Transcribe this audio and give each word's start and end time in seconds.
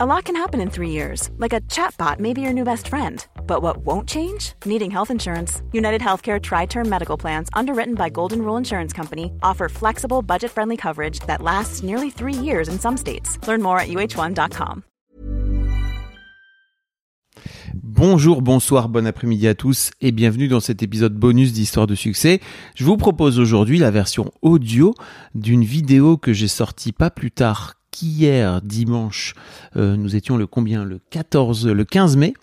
A 0.00 0.06
lot 0.06 0.26
can 0.26 0.36
happen 0.36 0.60
in 0.60 0.70
three 0.70 0.90
years, 0.90 1.28
like 1.38 1.52
a 1.52 1.60
chatbot 1.62 2.20
may 2.20 2.32
be 2.32 2.40
your 2.40 2.52
new 2.52 2.62
best 2.62 2.86
friend. 2.86 3.26
But 3.48 3.62
what 3.62 3.78
won't 3.78 4.08
change? 4.08 4.52
Needing 4.64 4.92
health 4.92 5.10
insurance. 5.10 5.60
United 5.72 6.00
Healthcare 6.00 6.40
Tri 6.40 6.66
Term 6.66 6.88
Medical 6.88 7.16
Plans, 7.16 7.48
underwritten 7.52 7.96
by 7.96 8.08
Golden 8.08 8.42
Rule 8.42 8.56
Insurance 8.56 8.92
Company, 8.92 9.32
offer 9.42 9.68
flexible, 9.68 10.22
budget 10.22 10.52
friendly 10.52 10.76
coverage 10.76 11.18
that 11.26 11.42
lasts 11.42 11.82
nearly 11.82 12.10
three 12.10 12.32
years 12.32 12.68
in 12.68 12.78
some 12.78 12.96
states. 12.96 13.44
Learn 13.48 13.60
more 13.60 13.80
at 13.80 13.88
uh1.com. 13.88 14.84
Bonjour, 17.82 18.40
bonsoir, 18.40 18.88
bon 18.88 19.04
après-midi 19.04 19.48
à 19.48 19.56
tous 19.56 19.90
et 20.00 20.12
bienvenue 20.12 20.46
dans 20.46 20.60
cet 20.60 20.84
épisode 20.84 21.14
bonus 21.16 21.52
d'Histoire 21.52 21.88
de 21.88 21.96
succès. 21.96 22.40
Je 22.76 22.84
vous 22.84 22.96
propose 22.96 23.40
aujourd'hui 23.40 23.78
la 23.78 23.90
version 23.90 24.30
audio 24.42 24.94
d'une 25.34 25.64
vidéo 25.64 26.16
que 26.16 26.32
j'ai 26.32 26.46
sortie 26.46 26.92
pas 26.92 27.10
plus 27.10 27.32
tard 27.32 27.77
hier 28.02 28.60
dimanche, 28.62 29.34
euh, 29.76 29.96
nous 29.96 30.16
étions 30.16 30.36
le 30.36 30.46
combien? 30.46 30.84
Le 30.84 31.00
14, 31.10 31.66
le 31.66 31.84
15 31.84 32.16
mai 32.16 32.34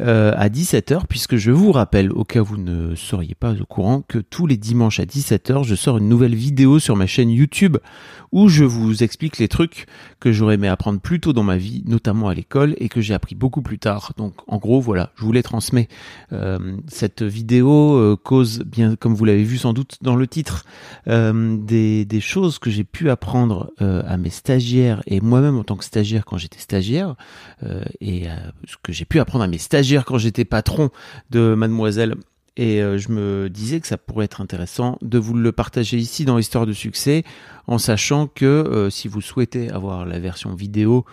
euh, 0.00 0.32
à 0.36 0.48
17h, 0.48 1.02
puisque 1.08 1.36
je 1.36 1.50
vous 1.50 1.72
rappelle, 1.72 2.12
au 2.12 2.24
cas 2.24 2.40
où 2.40 2.44
vous 2.44 2.56
ne 2.56 2.94
seriez 2.94 3.34
pas 3.34 3.52
au 3.52 3.66
courant, 3.66 4.02
que 4.06 4.18
tous 4.18 4.46
les 4.46 4.56
dimanches 4.56 5.00
à 5.00 5.04
17h, 5.04 5.64
je 5.64 5.74
sors 5.74 5.98
une 5.98 6.08
nouvelle 6.08 6.34
vidéo 6.34 6.78
sur 6.78 6.96
ma 6.96 7.06
chaîne 7.06 7.30
YouTube 7.30 7.76
où 8.34 8.48
je 8.48 8.64
vous 8.64 9.02
explique 9.02 9.38
les 9.38 9.48
trucs 9.48 9.86
que 10.20 10.30
j'aurais 10.30 10.56
aimé 10.56 10.68
apprendre 10.68 11.00
plus 11.00 11.20
tôt 11.20 11.32
dans 11.32 11.42
ma 11.42 11.56
vie, 11.56 11.82
notamment 11.86 12.28
à 12.28 12.34
l'école, 12.34 12.74
et 12.76 12.90
que 12.90 13.00
j'ai 13.00 13.14
appris 13.14 13.34
beaucoup 13.34 13.62
plus 13.62 13.78
tard. 13.78 14.12
Donc 14.18 14.34
en 14.46 14.58
gros, 14.58 14.80
voilà, 14.80 15.10
je 15.16 15.24
vous 15.24 15.32
les 15.32 15.42
transmets. 15.42 15.88
Euh, 16.32 16.76
cette 16.88 17.22
vidéo 17.22 18.18
cause, 18.22 18.60
bien 18.60 18.96
comme 18.96 19.14
vous 19.14 19.24
l'avez 19.24 19.44
vu 19.44 19.56
sans 19.56 19.72
doute 19.72 19.96
dans 20.02 20.16
le 20.16 20.26
titre, 20.26 20.64
des, 21.06 22.04
des 22.04 22.20
choses 22.20 22.58
que 22.58 22.68
j'ai 22.68 22.84
pu 22.84 23.08
apprendre 23.08 23.72
à 23.78 24.16
mes 24.18 24.30
stagiaires 24.30 25.02
et 25.06 25.20
moi-même 25.20 25.56
en 25.56 25.64
tant 25.64 25.76
que 25.76 25.84
stagiaire 25.84 26.24
quand 26.24 26.36
j'étais 26.36 26.58
stagiaire 26.58 27.14
euh, 27.62 27.84
et 28.00 28.28
euh, 28.28 28.34
ce 28.66 28.76
que 28.82 28.92
j'ai 28.92 29.04
pu 29.04 29.20
apprendre 29.20 29.44
à 29.44 29.48
mes 29.48 29.58
stagiaires 29.58 30.04
quand 30.04 30.18
j'étais 30.18 30.44
patron 30.44 30.90
de 31.30 31.54
mademoiselle 31.54 32.16
et 32.56 32.82
euh, 32.82 32.98
je 32.98 33.10
me 33.10 33.48
disais 33.48 33.80
que 33.80 33.86
ça 33.86 33.98
pourrait 33.98 34.26
être 34.26 34.40
intéressant 34.40 34.98
de 35.02 35.18
vous 35.18 35.34
le 35.34 35.52
partager 35.52 35.96
ici 35.96 36.24
dans 36.24 36.36
l'histoire 36.36 36.66
de 36.66 36.72
succès 36.72 37.24
en 37.66 37.78
sachant 37.78 38.26
que 38.26 38.88
si 38.90 39.08
vous 39.08 39.20
souhaitez 39.20 39.70
avoir 39.70 40.04
la 40.06 40.18
version 40.18 40.54
vidéo 40.54 41.04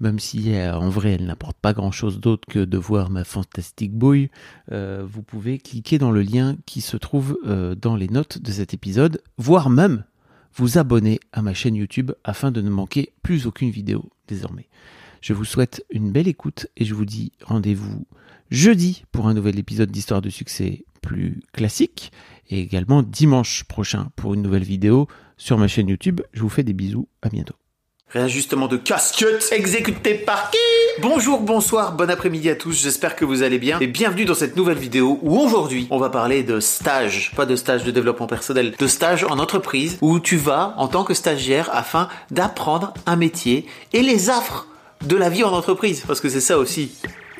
même 0.00 0.18
si 0.18 0.52
en 0.56 0.88
vrai 0.88 1.12
elle 1.12 1.26
n'apporte 1.26 1.56
pas 1.58 1.72
grand 1.72 1.92
chose 1.92 2.18
d'autre 2.18 2.48
que 2.48 2.64
de 2.64 2.76
voir 2.76 3.08
ma 3.08 3.22
fantastique 3.22 3.92
bouille, 3.92 4.30
vous 4.68 5.22
pouvez 5.22 5.58
cliquer 5.58 5.98
dans 5.98 6.10
le 6.10 6.22
lien 6.22 6.56
qui 6.66 6.80
se 6.80 6.96
trouve 6.96 7.38
dans 7.80 7.94
les 7.94 8.08
notes 8.08 8.38
de 8.38 8.50
cet 8.50 8.74
épisode, 8.74 9.22
voire 9.38 9.70
même 9.70 10.02
vous 10.54 10.78
abonner 10.78 11.20
à 11.32 11.42
ma 11.42 11.54
chaîne 11.54 11.76
YouTube 11.76 12.12
afin 12.24 12.50
de 12.50 12.60
ne 12.60 12.70
manquer 12.70 13.12
plus 13.22 13.46
aucune 13.46 13.70
vidéo 13.70 14.10
désormais. 14.28 14.68
Je 15.20 15.32
vous 15.34 15.44
souhaite 15.44 15.84
une 15.90 16.10
belle 16.10 16.28
écoute 16.28 16.66
et 16.76 16.84
je 16.84 16.94
vous 16.94 17.04
dis 17.04 17.32
rendez-vous 17.42 18.06
jeudi 18.52 19.04
pour 19.10 19.26
un 19.26 19.34
nouvel 19.34 19.58
épisode 19.58 19.90
d'Histoire 19.90 20.20
de 20.20 20.30
succès 20.30 20.84
plus 21.00 21.40
classique 21.52 22.12
et 22.50 22.60
également 22.60 23.02
dimanche 23.02 23.64
prochain 23.64 24.08
pour 24.14 24.34
une 24.34 24.42
nouvelle 24.42 24.62
vidéo 24.62 25.08
sur 25.38 25.56
ma 25.58 25.68
chaîne 25.68 25.88
YouTube. 25.88 26.20
Je 26.32 26.42
vous 26.42 26.50
fais 26.50 26.62
des 26.62 26.74
bisous, 26.74 27.08
à 27.22 27.30
bientôt. 27.30 27.54
Réajustement 28.10 28.68
de 28.68 28.76
casquette 28.76 29.48
exécuté 29.52 30.14
par 30.14 30.50
qui? 30.50 30.58
Bonjour, 31.00 31.40
bonsoir, 31.40 31.96
bon 31.96 32.10
après-midi 32.10 32.50
à 32.50 32.54
tous, 32.54 32.82
j'espère 32.82 33.16
que 33.16 33.24
vous 33.24 33.42
allez 33.42 33.58
bien 33.58 33.80
et 33.80 33.86
bienvenue 33.86 34.26
dans 34.26 34.34
cette 34.34 34.54
nouvelle 34.54 34.76
vidéo 34.76 35.18
où 35.22 35.38
aujourd'hui 35.38 35.86
on 35.90 35.96
va 35.96 36.10
parler 36.10 36.42
de 36.42 36.60
stage, 36.60 37.32
pas 37.34 37.46
de 37.46 37.56
stage 37.56 37.84
de 37.84 37.90
développement 37.90 38.26
personnel, 38.26 38.74
de 38.78 38.86
stage 38.86 39.24
en 39.24 39.38
entreprise 39.38 39.96
où 40.02 40.20
tu 40.20 40.36
vas 40.36 40.74
en 40.76 40.88
tant 40.88 41.04
que 41.04 41.14
stagiaire 41.14 41.70
afin 41.72 42.10
d'apprendre 42.30 42.92
un 43.06 43.16
métier 43.16 43.64
et 43.94 44.02
les 44.02 44.28
affres 44.28 44.66
de 45.06 45.16
la 45.16 45.30
vie 45.30 45.42
en 45.42 45.52
entreprise 45.52 46.04
parce 46.06 46.20
que 46.20 46.28
c'est 46.28 46.42
ça 46.42 46.58
aussi 46.58 46.92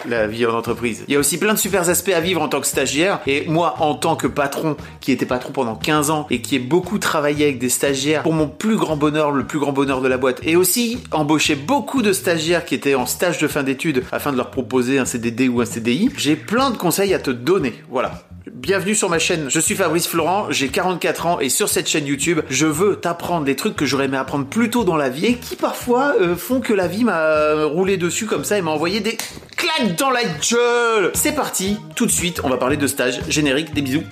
la 0.09 0.27
vie 0.27 0.47
en 0.47 0.55
entreprise. 0.55 1.05
Il 1.09 1.15
y 1.15 1.17
a 1.17 1.21
aussi 1.21 1.39
plein 1.39 1.55
de 1.55 1.59
super 1.59 1.89
aspects 1.89 2.13
à 2.15 2.21
vivre 2.21 2.43
en 2.43 2.49
tant 2.49 2.61
que 2.61 2.67
stagiaire. 2.67 3.21
Et 3.27 3.47
moi, 3.49 3.77
en 3.81 3.95
tant 3.95 4.17
que 4.17 4.27
patron, 4.27 4.77
qui 5.01 5.13
était 5.13 5.27
patron 5.27 5.53
pendant 5.53 5.75
15 5.75 6.11
ans 6.11 6.27
et 6.31 6.41
qui 6.41 6.57
ai 6.57 6.59
beaucoup 6.59 6.99
travaillé 6.99 7.45
avec 7.45 7.59
des 7.59 7.69
stagiaires 7.69 8.23
pour 8.23 8.33
mon 8.33 8.49
plus 8.49 8.77
grand 8.77 8.97
bonheur, 8.97 9.31
le 9.31 9.45
plus 9.45 9.59
grand 9.59 9.73
bonheur 9.73 10.01
de 10.01 10.09
la 10.09 10.19
boîte. 10.19 10.41
Et 10.43 10.57
aussi 10.57 10.99
embauché 11.11 11.55
beaucoup 11.55 12.03
de 12.03 12.13
stagiaires 12.13 12.65
qui 12.65 12.75
étaient 12.75 12.95
en 12.95 13.07
stage 13.07 13.39
de 13.39 13.49
fin 13.49 13.63
d'études 13.63 14.05
afin 14.13 14.33
de 14.33 14.37
leur 14.37 14.51
proposer 14.51 14.99
un 14.99 15.05
CDD 15.05 15.49
ou 15.49 15.61
un 15.61 15.67
CDI. 15.67 16.11
J'ai 16.17 16.37
plein 16.37 16.71
de 16.71 16.77
conseils 16.77 17.15
à 17.15 17.19
te 17.19 17.31
donner. 17.31 17.75
Voilà. 17.91 18.23
Bienvenue 18.53 18.95
sur 18.95 19.09
ma 19.09 19.21
chaîne, 19.21 19.49
je 19.49 19.61
suis 19.61 19.77
Fabrice 19.77 20.09
Florent, 20.09 20.49
j'ai 20.51 20.69
44 20.69 21.27
ans 21.27 21.41
et 21.41 21.49
sur 21.49 21.69
cette 21.69 21.89
chaîne 21.89 22.07
YouTube, 22.07 22.41
je 22.51 22.67
veux 22.67 22.97
t'apprendre 22.97 23.45
des 23.45 23.55
trucs 23.55 23.77
que 23.77 23.87
j'aurais 23.87 24.07
aimé 24.07 24.17
apprendre 24.17 24.47
plus 24.47 24.69
tôt 24.69 24.83
dans 24.83 24.97
la 24.97 25.09
vie 25.09 25.27
et 25.27 25.35
qui 25.37 25.55
parfois 25.55 26.15
euh, 26.21 26.35
font 26.35 26.61
que 26.61 26.73
la 26.73 26.89
vie 26.89 27.05
m'a 27.05 27.65
roulé 27.65 27.97
dessus 27.97 28.27
comme 28.27 28.43
ça 28.43 28.59
et 28.59 28.63
m'a 28.63 28.73
envoyé 28.73 28.99
des 28.99 29.17
claques 29.63 29.97
dans 29.97 30.11
la 30.11 30.25
gueule. 30.25 31.13
C'est 31.15 31.35
parti, 31.35 31.77
tout 31.95 32.07
de 32.07 32.11
suite, 32.11 32.41
on 32.43 32.49
va 32.49 32.57
parler 32.57 32.77
de 32.77 32.89
stage 32.89 33.21
générique, 33.29 33.73
des 33.73 33.83
bisous. 33.83 34.03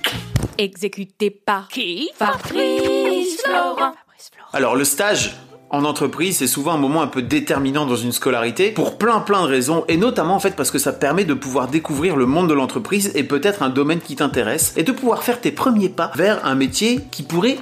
Exécuté 0.57 1.29
par 1.29 1.67
qui 1.67 2.09
Fabrice 2.15 3.41
Florent. 3.43 3.93
Alors 4.53 4.77
le 4.77 4.85
stage, 4.85 5.35
en 5.69 5.83
entreprise, 5.83 6.37
c'est 6.37 6.47
souvent 6.47 6.73
un 6.73 6.77
moment 6.77 7.01
un 7.01 7.07
peu 7.07 7.21
déterminant 7.21 7.85
dans 7.85 7.97
une 7.97 8.13
scolarité 8.13 8.71
pour 8.71 8.97
plein 8.97 9.19
plein 9.19 9.41
de 9.41 9.47
raisons 9.47 9.83
et 9.89 9.97
notamment 9.97 10.35
en 10.35 10.39
fait 10.39 10.55
parce 10.55 10.71
que 10.71 10.79
ça 10.79 10.93
permet 10.93 11.25
de 11.25 11.33
pouvoir 11.33 11.67
découvrir 11.67 12.15
le 12.15 12.25
monde 12.25 12.47
de 12.47 12.53
l'entreprise 12.53 13.11
et 13.15 13.23
peut-être 13.23 13.61
un 13.61 13.69
domaine 13.69 13.99
qui 13.99 14.15
t'intéresse 14.15 14.73
et 14.77 14.83
de 14.83 14.91
pouvoir 14.93 15.23
faire 15.23 15.41
tes 15.41 15.51
premiers 15.51 15.89
pas 15.89 16.11
vers 16.15 16.45
un 16.45 16.55
métier 16.55 17.01
qui 17.11 17.23
pourrait 17.23 17.57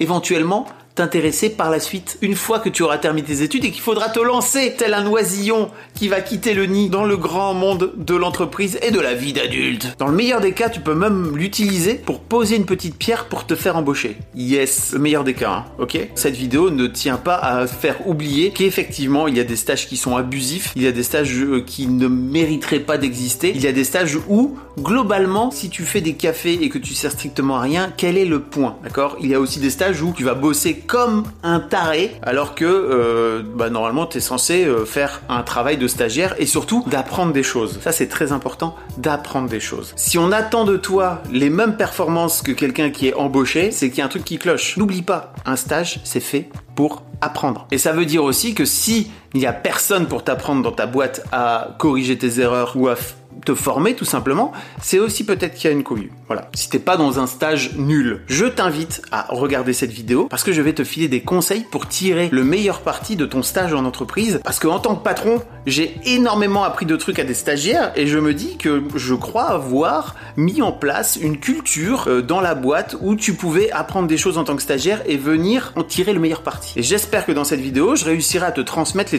éventuellement 0.00 0.66
t'intéresser 0.94 1.50
par 1.50 1.70
la 1.70 1.80
suite 1.80 2.18
une 2.22 2.36
fois 2.36 2.60
que 2.60 2.68
tu 2.68 2.82
auras 2.82 2.98
terminé 2.98 3.26
tes 3.26 3.42
études 3.42 3.64
et 3.64 3.70
qu'il 3.70 3.80
faudra 3.80 4.08
te 4.08 4.20
lancer 4.20 4.74
tel 4.78 4.94
un 4.94 5.06
oisillon 5.06 5.70
qui 5.94 6.08
va 6.08 6.20
quitter 6.20 6.54
le 6.54 6.66
nid 6.66 6.88
dans 6.88 7.04
le 7.04 7.16
grand 7.16 7.52
monde 7.52 7.92
de 7.96 8.14
l'entreprise 8.14 8.78
et 8.82 8.92
de 8.92 9.00
la 9.00 9.14
vie 9.14 9.32
d'adulte. 9.32 9.96
Dans 9.98 10.06
le 10.06 10.14
meilleur 10.14 10.40
des 10.40 10.52
cas, 10.52 10.68
tu 10.68 10.80
peux 10.80 10.94
même 10.94 11.36
l'utiliser 11.36 11.94
pour 11.94 12.20
poser 12.20 12.56
une 12.56 12.64
petite 12.64 12.96
pierre 12.96 13.26
pour 13.26 13.46
te 13.46 13.54
faire 13.56 13.76
embaucher. 13.76 14.16
Yes, 14.36 14.92
le 14.92 15.00
meilleur 15.00 15.24
des 15.24 15.34
cas, 15.34 15.50
hein, 15.50 15.64
ok? 15.78 15.98
Cette 16.14 16.36
vidéo 16.36 16.70
ne 16.70 16.86
tient 16.86 17.16
pas 17.16 17.36
à 17.36 17.66
faire 17.66 18.06
oublier 18.06 18.50
qu'effectivement, 18.50 19.26
il 19.26 19.36
y 19.36 19.40
a 19.40 19.44
des 19.44 19.56
stages 19.56 19.88
qui 19.88 19.96
sont 19.96 20.16
abusifs, 20.16 20.72
il 20.76 20.82
y 20.82 20.86
a 20.86 20.92
des 20.92 21.02
stages 21.02 21.36
euh, 21.36 21.60
qui 21.60 21.88
ne 21.88 22.06
mériteraient 22.06 22.80
pas 22.80 22.98
d'exister, 22.98 23.52
il 23.54 23.62
y 23.62 23.66
a 23.66 23.72
des 23.72 23.84
stages 23.84 24.18
où, 24.28 24.56
globalement, 24.78 25.50
si 25.50 25.70
tu 25.70 25.82
fais 25.82 26.00
des 26.00 26.14
cafés 26.14 26.58
et 26.62 26.68
que 26.68 26.78
tu 26.78 26.94
sers 26.94 27.10
strictement 27.10 27.56
à 27.56 27.60
rien, 27.60 27.92
quel 27.96 28.16
est 28.16 28.24
le 28.24 28.40
point, 28.40 28.76
d'accord? 28.84 29.16
Il 29.20 29.28
y 29.28 29.34
a 29.34 29.40
aussi 29.40 29.58
des 29.58 29.70
stages 29.70 30.00
où 30.00 30.12
tu 30.16 30.22
vas 30.22 30.34
bosser 30.34 30.83
comme 30.86 31.24
un 31.42 31.60
taré, 31.60 32.16
alors 32.22 32.54
que 32.54 32.64
euh, 32.64 33.42
bah, 33.42 33.70
normalement 33.70 34.06
tu 34.06 34.18
es 34.18 34.20
censé 34.20 34.64
euh, 34.64 34.84
faire 34.84 35.22
un 35.28 35.42
travail 35.42 35.76
de 35.76 35.88
stagiaire 35.88 36.34
et 36.38 36.46
surtout 36.46 36.84
d'apprendre 36.86 37.32
des 37.32 37.42
choses. 37.42 37.78
Ça 37.82 37.92
c'est 37.92 38.08
très 38.08 38.32
important, 38.32 38.76
d'apprendre 38.98 39.48
des 39.48 39.60
choses. 39.60 39.92
Si 39.96 40.18
on 40.18 40.32
attend 40.32 40.64
de 40.64 40.76
toi 40.76 41.22
les 41.30 41.50
mêmes 41.50 41.76
performances 41.76 42.42
que 42.42 42.52
quelqu'un 42.52 42.90
qui 42.90 43.08
est 43.08 43.14
embauché, 43.14 43.70
c'est 43.70 43.88
qu'il 43.88 43.98
y 43.98 44.02
a 44.02 44.04
un 44.04 44.08
truc 44.08 44.24
qui 44.24 44.38
cloche. 44.38 44.76
N'oublie 44.76 45.02
pas, 45.02 45.32
un 45.46 45.56
stage 45.56 46.00
c'est 46.04 46.20
fait 46.20 46.48
pour 46.74 47.02
apprendre. 47.20 47.66
Et 47.70 47.78
ça 47.78 47.92
veut 47.92 48.06
dire 48.06 48.24
aussi 48.24 48.54
que 48.54 48.64
si 48.64 49.10
il 49.34 49.40
n'y 49.40 49.46
a 49.46 49.52
personne 49.52 50.06
pour 50.06 50.24
t'apprendre 50.24 50.62
dans 50.62 50.72
ta 50.72 50.86
boîte 50.86 51.24
à 51.32 51.74
corriger 51.78 52.16
tes 52.16 52.40
erreurs 52.40 52.74
ou 52.76 52.88
à 52.88 52.94
te 53.44 53.54
former 53.54 53.94
tout 53.94 54.04
simplement, 54.04 54.52
c'est 54.80 54.98
aussi 54.98 55.24
peut-être 55.24 55.54
qu'il 55.54 55.70
y 55.70 55.72
a 55.72 55.76
une 55.76 55.82
cohue. 55.82 56.10
Voilà. 56.26 56.50
Si 56.54 56.70
t'es 56.70 56.78
pas 56.78 56.96
dans 56.96 57.18
un 57.18 57.26
stage 57.26 57.76
nul, 57.76 58.22
je 58.26 58.46
t'invite 58.46 59.02
à 59.12 59.26
regarder 59.28 59.72
cette 59.72 59.90
vidéo 59.90 60.26
parce 60.30 60.42
que 60.42 60.52
je 60.52 60.62
vais 60.62 60.72
te 60.72 60.84
filer 60.84 61.08
des 61.08 61.20
conseils 61.20 61.64
pour 61.70 61.88
tirer 61.88 62.28
le 62.32 62.44
meilleur 62.44 62.80
parti 62.80 63.16
de 63.16 63.26
ton 63.26 63.42
stage 63.42 63.74
en 63.74 63.84
entreprise. 63.84 64.40
Parce 64.42 64.58
que 64.58 64.68
en 64.68 64.78
tant 64.78 64.96
que 64.96 65.02
patron, 65.02 65.42
j'ai 65.66 65.96
énormément 66.06 66.64
appris 66.64 66.86
de 66.86 66.96
trucs 66.96 67.18
à 67.18 67.24
des 67.24 67.34
stagiaires 67.34 67.92
et 67.96 68.06
je 68.06 68.18
me 68.18 68.34
dis 68.34 68.56
que 68.56 68.82
je 68.94 69.14
crois 69.14 69.50
avoir 69.50 70.14
mis 70.36 70.62
en 70.62 70.72
place 70.72 71.18
une 71.20 71.38
culture 71.38 72.04
euh, 72.08 72.22
dans 72.22 72.40
la 72.40 72.54
boîte 72.54 72.96
où 73.00 73.14
tu 73.14 73.34
pouvais 73.34 73.70
apprendre 73.70 74.08
des 74.08 74.16
choses 74.16 74.38
en 74.38 74.44
tant 74.44 74.56
que 74.56 74.62
stagiaire 74.62 75.02
et 75.06 75.16
venir 75.16 75.72
en 75.76 75.82
tirer 75.82 76.12
le 76.12 76.20
meilleur 76.20 76.42
parti. 76.42 76.72
Et 76.76 76.82
j'espère 76.82 77.26
que 77.26 77.32
dans 77.32 77.44
cette 77.44 77.60
vidéo, 77.60 77.96
je 77.96 78.04
réussirai 78.04 78.46
à 78.46 78.52
te 78.52 78.60
transmettre 78.60 79.12
les 79.12 79.18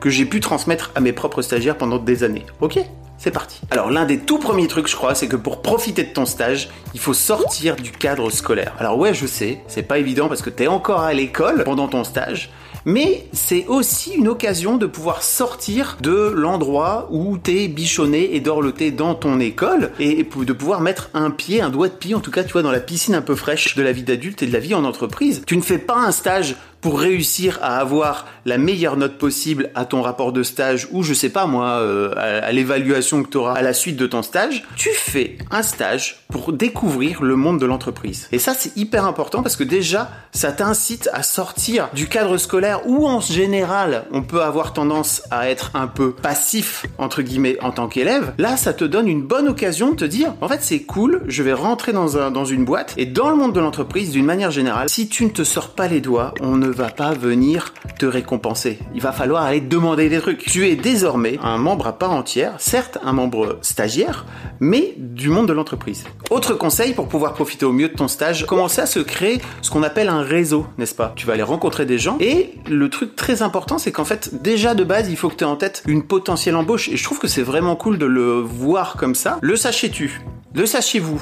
que 0.00 0.10
j'ai 0.10 0.24
pu 0.24 0.40
transmettre 0.40 0.92
à 0.94 1.00
mes 1.00 1.12
propres 1.12 1.42
stagiaires 1.42 1.76
pendant 1.76 1.98
des 1.98 2.24
années. 2.24 2.46
Ok 2.60 2.78
c'est 3.18 3.30
parti. 3.30 3.62
Alors 3.70 3.90
l'un 3.90 4.04
des 4.04 4.18
tout 4.18 4.38
premiers 4.38 4.66
trucs, 4.66 4.88
je 4.88 4.94
crois, 4.94 5.14
c'est 5.14 5.26
que 5.26 5.36
pour 5.36 5.62
profiter 5.62 6.04
de 6.04 6.12
ton 6.12 6.26
stage, 6.26 6.68
il 6.92 7.00
faut 7.00 7.14
sortir 7.14 7.76
du 7.76 7.90
cadre 7.90 8.30
scolaire. 8.30 8.74
Alors 8.78 8.98
ouais, 8.98 9.14
je 9.14 9.26
sais, 9.26 9.60
c'est 9.68 9.82
pas 9.82 9.98
évident 9.98 10.28
parce 10.28 10.42
que 10.42 10.50
t'es 10.50 10.66
encore 10.66 11.00
à 11.00 11.14
l'école 11.14 11.64
pendant 11.64 11.88
ton 11.88 12.04
stage, 12.04 12.50
mais 12.84 13.26
c'est 13.32 13.66
aussi 13.66 14.12
une 14.12 14.28
occasion 14.28 14.76
de 14.76 14.86
pouvoir 14.86 15.22
sortir 15.22 15.96
de 16.00 16.32
l'endroit 16.34 17.08
où 17.10 17.36
t'es 17.36 17.66
bichonné 17.66 18.36
et 18.36 18.40
dorloté 18.40 18.92
dans 18.92 19.14
ton 19.14 19.40
école 19.40 19.90
et 19.98 20.22
de 20.22 20.52
pouvoir 20.52 20.80
mettre 20.80 21.10
un 21.12 21.30
pied, 21.30 21.60
un 21.60 21.70
doigt 21.70 21.88
de 21.88 21.94
pied, 21.94 22.14
en 22.14 22.20
tout 22.20 22.30
cas, 22.30 22.44
tu 22.44 22.52
vois, 22.52 22.62
dans 22.62 22.70
la 22.70 22.80
piscine 22.80 23.16
un 23.16 23.22
peu 23.22 23.34
fraîche 23.34 23.74
de 23.74 23.82
la 23.82 23.90
vie 23.90 24.04
d'adulte 24.04 24.42
et 24.42 24.46
de 24.46 24.52
la 24.52 24.60
vie 24.60 24.74
en 24.74 24.84
entreprise. 24.84 25.42
Tu 25.46 25.56
ne 25.56 25.62
fais 25.62 25.78
pas 25.78 25.96
un 25.96 26.12
stage 26.12 26.54
pour 26.80 27.00
réussir 27.00 27.58
à 27.62 27.78
avoir 27.78 28.26
la 28.44 28.58
meilleure 28.58 28.96
note 28.96 29.18
possible 29.18 29.70
à 29.74 29.84
ton 29.84 30.02
rapport 30.02 30.32
de 30.32 30.42
stage 30.42 30.88
ou 30.92 31.02
je 31.02 31.14
sais 31.14 31.30
pas 31.30 31.46
moi 31.46 31.66
euh, 31.80 32.12
à, 32.16 32.52
l'évaluation 32.52 33.22
que 33.22 33.30
tu 33.30 33.36
auras 33.36 33.54
à 33.54 33.62
la 33.62 33.72
suite 33.72 33.96
de 33.96 34.06
ton 34.06 34.22
stage, 34.22 34.64
tu 34.76 34.90
fais 34.90 35.38
un 35.50 35.62
stage 35.62 36.24
pour 36.30 36.52
découvrir 36.52 37.22
le 37.22 37.36
monde 37.36 37.60
de 37.60 37.66
l'entreprise. 37.66 38.28
Et 38.32 38.38
ça 38.38 38.54
c'est 38.54 38.76
hyper 38.76 39.04
important 39.04 39.42
parce 39.42 39.56
que 39.56 39.64
déjà 39.64 40.10
ça 40.32 40.52
t'incite 40.52 41.08
à 41.12 41.22
sortir 41.22 41.88
du 41.92 42.06
cadre 42.06 42.36
scolaire 42.36 42.86
où 42.86 43.06
en 43.06 43.20
général 43.20 44.04
on 44.12 44.22
peut 44.22 44.42
avoir 44.42 44.72
tendance 44.72 45.22
à 45.30 45.50
être 45.50 45.72
un 45.74 45.86
peu 45.86 46.12
passif 46.12 46.86
entre 46.98 47.22
guillemets 47.22 47.58
en 47.62 47.72
tant 47.72 47.88
qu'élève. 47.88 48.32
Là 48.38 48.56
ça 48.56 48.72
te 48.72 48.84
donne 48.84 49.08
une 49.08 49.22
bonne 49.22 49.48
occasion 49.48 49.90
de 49.90 49.96
te 49.96 50.04
dire 50.04 50.34
en 50.40 50.48
fait 50.48 50.62
c'est 50.62 50.82
cool, 50.82 51.22
je 51.26 51.42
vais 51.42 51.52
rentrer 51.52 51.92
dans, 51.92 52.18
un, 52.18 52.30
dans 52.30 52.44
une 52.44 52.64
boîte 52.64 52.94
et 52.96 53.06
dans 53.06 53.30
le 53.30 53.36
monde 53.36 53.54
de 53.54 53.60
l'entreprise 53.60 54.10
d'une 54.10 54.24
manière 54.24 54.50
générale, 54.50 54.88
si 54.88 55.08
tu 55.08 55.24
ne 55.24 55.30
te 55.30 55.44
sors 55.44 55.70
pas 55.70 55.88
les 55.88 56.00
doigts, 56.00 56.34
on 56.40 56.56
ne 56.56 56.65
va 56.66 56.88
pas 56.88 57.12
venir 57.12 57.72
te 57.98 58.06
récompenser. 58.06 58.78
Il 58.94 59.00
va 59.00 59.12
falloir 59.12 59.42
aller 59.42 59.60
demander 59.60 60.08
des 60.08 60.20
trucs. 60.20 60.44
Tu 60.44 60.68
es 60.68 60.76
désormais 60.76 61.38
un 61.42 61.58
membre 61.58 61.86
à 61.86 61.98
part 61.98 62.12
entière, 62.12 62.54
certes 62.58 62.98
un 63.02 63.12
membre 63.12 63.58
stagiaire, 63.62 64.26
mais 64.60 64.94
du 64.96 65.28
monde 65.28 65.48
de 65.48 65.52
l'entreprise. 65.52 66.04
Autre 66.30 66.54
conseil 66.54 66.94
pour 66.94 67.08
pouvoir 67.08 67.34
profiter 67.34 67.64
au 67.64 67.72
mieux 67.72 67.88
de 67.88 67.94
ton 67.94 68.08
stage, 68.08 68.46
commencer 68.46 68.80
à 68.80 68.86
se 68.86 69.00
créer 69.00 69.40
ce 69.62 69.70
qu'on 69.70 69.82
appelle 69.82 70.08
un 70.08 70.22
réseau, 70.22 70.66
n'est-ce 70.78 70.94
pas? 70.94 71.12
Tu 71.16 71.26
vas 71.26 71.34
aller 71.34 71.42
rencontrer 71.42 71.86
des 71.86 71.98
gens 71.98 72.16
et 72.20 72.54
le 72.68 72.88
truc 72.90 73.16
très 73.16 73.42
important 73.42 73.78
c'est 73.78 73.92
qu'en 73.92 74.04
fait 74.04 74.42
déjà 74.42 74.74
de 74.74 74.84
base 74.84 75.08
il 75.10 75.16
faut 75.16 75.28
que 75.28 75.36
tu 75.36 75.44
aies 75.44 75.46
en 75.46 75.56
tête 75.56 75.82
une 75.86 76.02
potentielle 76.02 76.56
embauche 76.56 76.88
et 76.88 76.96
je 76.96 77.04
trouve 77.04 77.18
que 77.18 77.28
c'est 77.28 77.42
vraiment 77.42 77.76
cool 77.76 77.98
de 77.98 78.06
le 78.06 78.40
voir 78.40 78.96
comme 78.96 79.14
ça. 79.14 79.38
Le 79.42 79.56
sachez-tu? 79.56 80.20
Le 80.54 80.66
sachiez-vous? 80.66 81.20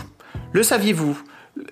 Le 0.52 0.62
saviez-vous? 0.62 1.18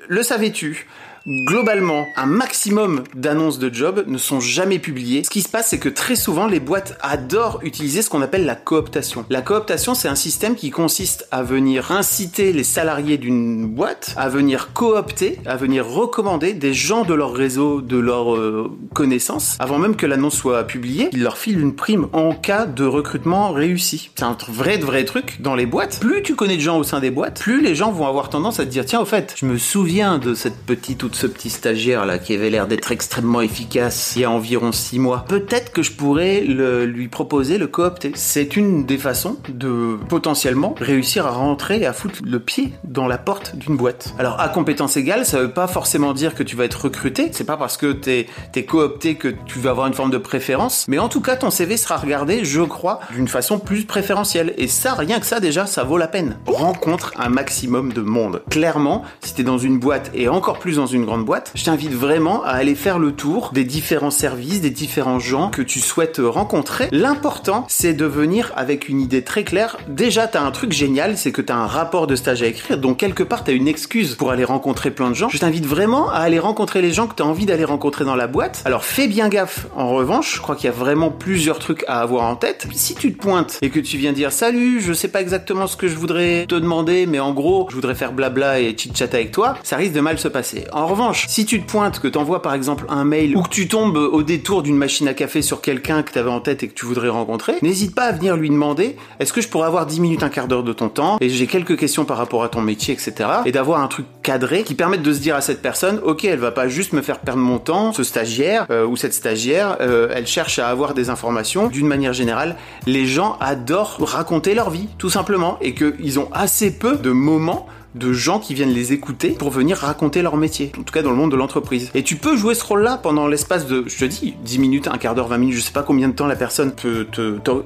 Le 0.08 0.22
savais-tu? 0.22 0.86
Globalement, 1.26 2.06
un 2.16 2.26
maximum 2.26 3.04
d'annonces 3.14 3.58
de 3.58 3.72
job 3.72 4.04
ne 4.06 4.19
sont 4.19 4.40
jamais 4.40 4.78
publiées. 4.78 5.24
Ce 5.24 5.30
qui 5.30 5.42
se 5.42 5.48
passe, 5.48 5.69
c'est 5.69 5.78
que 5.78 5.88
très 5.88 6.16
souvent, 6.16 6.46
les 6.46 6.60
boîtes 6.60 6.98
adorent 7.00 7.60
utiliser 7.62 8.02
ce 8.02 8.10
qu'on 8.10 8.22
appelle 8.22 8.44
la 8.44 8.54
cooptation. 8.54 9.24
La 9.30 9.42
cooptation, 9.42 9.94
c'est 9.94 10.08
un 10.08 10.14
système 10.14 10.54
qui 10.54 10.70
consiste 10.70 11.26
à 11.30 11.42
venir 11.42 11.92
inciter 11.92 12.52
les 12.52 12.64
salariés 12.64 13.19
d'une 13.19 13.66
boîte 13.66 14.14
à 14.16 14.28
venir 14.28 14.72
coopter, 14.72 15.38
à 15.46 15.56
venir 15.56 15.86
recommander 15.86 16.52
des 16.54 16.74
gens 16.74 17.04
de 17.04 17.14
leur 17.14 17.32
réseau, 17.32 17.80
de 17.80 17.96
leur 17.96 18.34
euh, 18.34 18.70
connaissance, 18.94 19.56
avant 19.58 19.78
même 19.78 19.96
que 19.96 20.06
l'annonce 20.06 20.36
soit 20.36 20.64
publiée. 20.64 21.08
Ils 21.12 21.22
leur 21.22 21.38
filent 21.38 21.60
une 21.60 21.74
prime 21.74 22.08
en 22.12 22.34
cas 22.34 22.66
de 22.66 22.84
recrutement 22.84 23.52
réussi. 23.52 24.10
C'est 24.16 24.24
un 24.24 24.36
vrai 24.48 24.78
vrai 24.78 25.04
truc 25.04 25.40
dans 25.40 25.54
les 25.54 25.66
boîtes. 25.66 26.00
Plus 26.00 26.22
tu 26.22 26.34
connais 26.34 26.56
de 26.56 26.62
gens 26.62 26.78
au 26.78 26.84
sein 26.84 27.00
des 27.00 27.10
boîtes, 27.10 27.40
plus 27.40 27.62
les 27.62 27.74
gens 27.74 27.92
vont 27.92 28.06
avoir 28.06 28.28
tendance 28.28 28.60
à 28.60 28.64
te 28.64 28.70
dire 28.70 28.84
tiens, 28.84 29.00
au 29.00 29.04
fait, 29.04 29.34
je 29.36 29.46
me 29.46 29.58
souviens 29.58 30.19
de 30.19 30.34
cette 30.34 30.58
petite 30.64 31.04
ce 31.14 31.26
petit 31.26 31.50
stagiaire 31.50 32.06
là 32.06 32.18
qui 32.18 32.34
avait 32.34 32.50
l'air 32.50 32.66
d'être 32.66 32.92
extrêmement 32.92 33.40
efficace 33.40 34.14
il 34.16 34.22
y 34.22 34.24
a 34.24 34.30
environ 34.30 34.72
six 34.72 34.98
mois, 34.98 35.24
peut-être 35.28 35.72
que 35.72 35.82
je 35.82 35.92
pourrais 35.92 36.40
lui 36.40 37.08
proposer 37.08 37.58
le 37.58 37.66
coopter. 37.66 38.12
C'est 38.14 38.56
une 38.56 38.84
des 38.84 38.98
façons 38.98 39.36
de 39.48 39.98
potentiellement 40.08 40.74
réussir 40.80 41.26
à 41.26 41.30
rentrer 41.30 41.80
et 41.80 41.86
à 41.86 41.92
foutre 41.92 42.20
le 42.24 42.38
pied 42.38 42.72
dans 42.84 43.06
la 43.08 43.18
porte 43.18 43.56
d'une 43.56 43.76
boîte. 43.76 44.14
Alors 44.18 44.40
à 44.40 44.48
compétence 44.48 44.96
égale, 44.96 45.26
ça 45.26 45.40
veut 45.40 45.50
pas 45.50 45.66
forcément 45.66 46.12
dire 46.12 46.34
que 46.34 46.42
tu 46.42 46.56
vas 46.56 46.64
être 46.64 46.84
recruté, 46.84 47.30
c'est 47.32 47.44
pas 47.44 47.56
parce 47.56 47.76
que 47.76 47.92
t'es 47.92 48.26
es 48.54 48.64
coopté 48.64 49.14
que 49.16 49.28
tu 49.46 49.58
vas 49.58 49.70
avoir 49.70 49.86
une 49.86 49.94
forme 49.94 50.10
de 50.10 50.18
préférence, 50.18 50.86
mais 50.88 50.98
en 50.98 51.08
tout 51.08 51.20
cas 51.20 51.36
ton 51.36 51.50
CV 51.50 51.76
sera 51.76 51.96
regardé, 51.96 52.44
je 52.44 52.62
crois, 52.62 53.00
d'une 53.14 53.28
façon 53.28 53.58
plus 53.58 53.84
préférentielle. 53.84 54.54
Et 54.58 54.68
ça, 54.68 54.94
rien 54.94 55.20
que 55.20 55.26
ça 55.26 55.40
déjà, 55.40 55.66
ça 55.66 55.84
vaut 55.84 55.98
la 55.98 56.08
peine. 56.08 56.36
Rencontre 56.46 57.12
un 57.18 57.28
maximum 57.28 57.92
de 57.92 58.02
monde. 58.02 58.42
Clairement, 58.50 59.02
si 59.20 59.34
t'es 59.34 59.42
dans 59.42 59.58
une 59.58 59.78
boîte 59.78 60.10
et 60.14 60.28
encore 60.28 60.58
plus 60.58 60.76
dans 60.76 60.86
une 60.86 61.01
grande 61.04 61.25
boîte, 61.25 61.52
je 61.54 61.64
t'invite 61.64 61.93
vraiment 61.93 62.43
à 62.44 62.50
aller 62.50 62.75
faire 62.75 62.99
le 62.99 63.12
tour 63.12 63.50
des 63.52 63.64
différents 63.64 64.10
services, 64.10 64.60
des 64.60 64.70
différents 64.70 65.19
gens 65.19 65.50
que 65.50 65.62
tu 65.62 65.81
souhaites 65.81 66.20
rencontrer. 66.22 66.88
L'important, 66.93 67.66
c'est 67.69 67.94
de 67.94 68.06
venir 68.06 68.52
avec 68.56 68.88
une 68.88 69.00
idée 69.00 69.22
très 69.22 69.44
claire. 69.44 69.76
Déjà, 69.88 70.26
t'as 70.26 70.43
un 70.43 70.50
truc 70.50 70.72
génial, 70.72 71.16
c'est 71.16 71.32
que 71.32 71.43
t'as 71.43 71.56
un 71.56 71.66
rapport 71.66 72.06
de 72.06 72.16
stage 72.16 72.43
à 72.43 72.46
écrire, 72.46 72.78
donc 72.78 72.99
quelque 72.99 73.22
part, 73.22 73.44
t'as 73.44 73.52
une 73.52 73.69
excuse 73.69 74.14
pour 74.14 74.31
aller 74.31 74.44
rencontrer 74.44 74.90
plein 74.90 75.10
de 75.10 75.14
gens. 75.14 75.28
Je 75.28 75.38
t'invite 75.38 75.66
vraiment 75.66 76.10
à 76.10 76.19
aller 76.19 76.38
rencontrer 76.38 76.82
les 76.82 76.93
gens 76.93 77.06
que 77.06 77.14
t'as 77.14 77.25
envie 77.25 77.46
d'aller 77.46 77.64
rencontrer 77.64 78.05
dans 78.05 78.16
la 78.16 78.26
boîte. 78.26 78.62
Alors, 78.64 78.84
fais 78.84 79.08
bien 79.08 79.28
gaffe. 79.28 79.66
En 79.76 79.90
revanche, 79.90 80.37
je 80.37 80.40
crois 80.40 80.56
qu'il 80.56 80.66
y 80.66 80.69
a 80.69 80.76
vraiment 80.76 81.10
plusieurs 81.10 81.58
trucs 81.58 81.84
à 81.88 82.00
avoir 82.00 82.25
en 82.25 82.37
tête. 82.37 82.66
Si 82.72 82.94
tu 82.94 83.12
te 83.12 83.20
pointes 83.20 83.58
et 83.62 83.70
que 83.70 83.81
tu 83.81 83.96
viens 83.96 84.12
dire 84.12 84.32
salut, 84.32 84.81
je 84.81 84.93
sais 84.93 85.08
pas 85.08 85.20
exactement 85.20 85.66
ce 85.66 85.76
que 85.76 85.88
je 85.88 85.96
voudrais 85.96 86.46
te 86.46 86.55
demander, 86.55 87.06
mais 87.06 87.20
en 87.20 87.32
gros, 87.32 87.66
je 87.70 87.75
voudrais 87.75 87.94
faire 87.94 88.12
blabla 88.12 88.60
et 88.60 88.76
chit-chat 88.76 89.14
avec 89.14 89.32
toi, 89.32 89.56
ça 89.62 89.76
risque 89.76 89.93
de 89.93 90.00
mal 90.00 90.19
se 90.19 90.28
passer. 90.28 90.64
En 90.72 90.87
revanche, 90.92 91.26
si 91.28 91.44
tu 91.44 91.62
te 91.62 91.70
pointes, 91.70 91.98
que 91.98 92.08
t'envoies 92.08 92.42
par 92.42 92.54
exemple 92.54 92.84
un 92.88 93.04
mail 93.04 93.36
ou 93.36 93.42
que 93.42 93.48
tu 93.48 93.68
tombes 93.68 93.96
au 93.96 94.22
détour 94.22 94.62
d'une 94.62 94.76
machine 94.76 95.08
à 95.08 95.14
café 95.14 95.42
sur 95.42 95.60
quelqu'un 95.60 96.02
que 96.02 96.12
tu 96.12 96.18
avais 96.18 96.30
en 96.30 96.40
tête 96.40 96.62
et 96.62 96.68
que 96.68 96.74
tu 96.74 96.86
voudrais 96.86 97.08
rencontrer, 97.08 97.54
n'hésite 97.62 97.94
pas 97.94 98.04
à 98.04 98.12
venir 98.12 98.36
lui 98.36 98.50
demander 98.50 98.96
est-ce 99.20 99.32
que 99.32 99.40
je 99.40 99.48
pourrais 99.48 99.66
avoir 99.66 99.86
10 99.86 100.00
minutes, 100.00 100.22
un 100.22 100.28
quart 100.28 100.48
d'heure 100.48 100.62
de 100.62 100.72
ton 100.72 100.88
temps 100.88 101.18
et 101.20 101.28
j'ai 101.28 101.46
quelques 101.46 101.78
questions 101.78 102.04
par 102.04 102.16
rapport 102.16 102.42
à 102.44 102.48
ton 102.48 102.60
métier, 102.60 102.94
etc. 102.94 103.28
Et 103.44 103.52
d'avoir 103.52 103.80
un 103.80 103.88
truc 103.88 104.06
cadré 104.22 104.62
qui 104.62 104.74
permette 104.74 105.02
de 105.02 105.12
se 105.12 105.20
dire 105.20 105.36
à 105.36 105.40
cette 105.40 105.62
personne 105.62 106.00
ok, 106.04 106.24
elle 106.24 106.38
va 106.38 106.50
pas 106.50 106.68
juste 106.68 106.92
me 106.92 107.02
faire 107.02 107.20
perdre 107.20 107.40
mon 107.40 107.58
temps, 107.58 107.92
ce 107.92 108.02
stagiaire 108.02 108.66
euh, 108.70 108.86
ou 108.86 108.96
cette 108.96 109.14
stagiaire, 109.14 109.76
euh, 109.80 110.08
elle 110.14 110.26
cherche 110.26 110.58
à 110.58 110.68
avoir 110.68 110.94
des 110.94 111.10
informations. 111.10 111.68
D'une 111.68 111.86
manière 111.86 112.12
générale, 112.12 112.56
les 112.86 113.06
gens 113.06 113.36
adorent 113.40 113.96
raconter 114.00 114.54
leur 114.54 114.70
vie, 114.70 114.88
tout 114.98 115.10
simplement, 115.10 115.58
et 115.60 115.74
qu'ils 115.74 116.18
ont 116.18 116.28
assez 116.32 116.70
peu 116.70 116.96
de 116.96 117.10
moments 117.10 117.66
de 117.94 118.12
gens 118.12 118.38
qui 118.38 118.54
viennent 118.54 118.72
les 118.72 118.92
écouter 118.92 119.30
pour 119.30 119.50
venir 119.50 119.78
raconter 119.78 120.22
leur 120.22 120.36
métier, 120.36 120.72
en 120.78 120.82
tout 120.82 120.92
cas 120.92 121.02
dans 121.02 121.10
le 121.10 121.16
monde 121.16 121.30
de 121.30 121.36
l'entreprise. 121.36 121.90
Et 121.94 122.02
tu 122.02 122.16
peux 122.16 122.36
jouer 122.36 122.54
ce 122.54 122.64
rôle-là 122.64 122.96
pendant 122.96 123.26
l'espace 123.26 123.66
de, 123.66 123.84
je 123.86 123.98
te 123.98 124.04
dis, 124.04 124.34
10 124.44 124.58
minutes, 124.58 124.88
un 124.88 124.98
quart 124.98 125.14
d'heure, 125.14 125.28
20 125.28 125.38
minutes, 125.38 125.56
je 125.56 125.60
sais 125.60 125.72
pas 125.72 125.82
combien 125.82 126.08
de 126.08 126.14
temps 126.14 126.26
la 126.26 126.36
personne 126.36 126.72
peut 126.72 127.06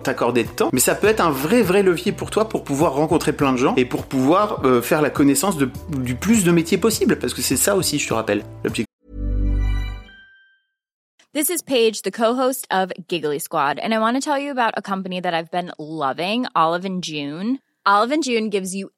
t'accorder 0.03 0.45
de 0.45 0.49
temps, 0.49 0.71
mais 0.73 0.81
ça 0.81 0.95
peut 0.95 1.07
être 1.07 1.21
un 1.21 1.31
vrai 1.31 1.63
vrai 1.63 1.83
levier 1.83 2.13
pour 2.13 2.31
toi 2.31 2.49
pour 2.49 2.65
pouvoir 2.65 2.95
rencontrer 2.95 3.33
plein 3.33 3.53
de 3.53 3.59
gens 3.59 3.75
et 3.77 3.85
pour 3.85 4.05
pouvoir 4.05 4.65
euh, 4.65 4.83
faire 4.83 5.03
la 5.03 5.11
connaissance 5.11 5.57
du 5.57 6.15
plus 6.15 6.45
de 6.45 6.51
métiers 6.51 6.79
possible, 6.79 7.17
parce 7.19 7.35
que 7.35 7.43
c'est 7.43 7.57
ça 7.57 7.77
aussi, 7.77 7.99
je 7.99 8.09
te 8.09 8.15
rappelle, 8.15 8.43
l'objectif. 8.65 8.87
This 11.37 11.51
is 11.51 11.63
Paige, 11.63 12.01
the 12.01 12.11
co-host 12.11 12.67
of 12.71 12.93
Giggly 13.09 13.41
Squad, 13.41 13.79
and 13.79 13.93
I 13.93 13.99
want 13.99 14.15
to 14.15 14.21
tell 14.21 14.39
you 14.39 14.51
about 14.51 14.73
a 14.75 14.81
company 14.81 15.21
that 15.21 15.35
I've 15.35 15.51
been 15.51 15.71
loving, 15.79 16.47
Olive 16.55 16.87
and 16.87 17.03
June. 17.03 17.59
Olive 17.85 18.11
and 18.11 18.25
June 18.25 18.49
gives 18.49 18.75
you 18.75 18.91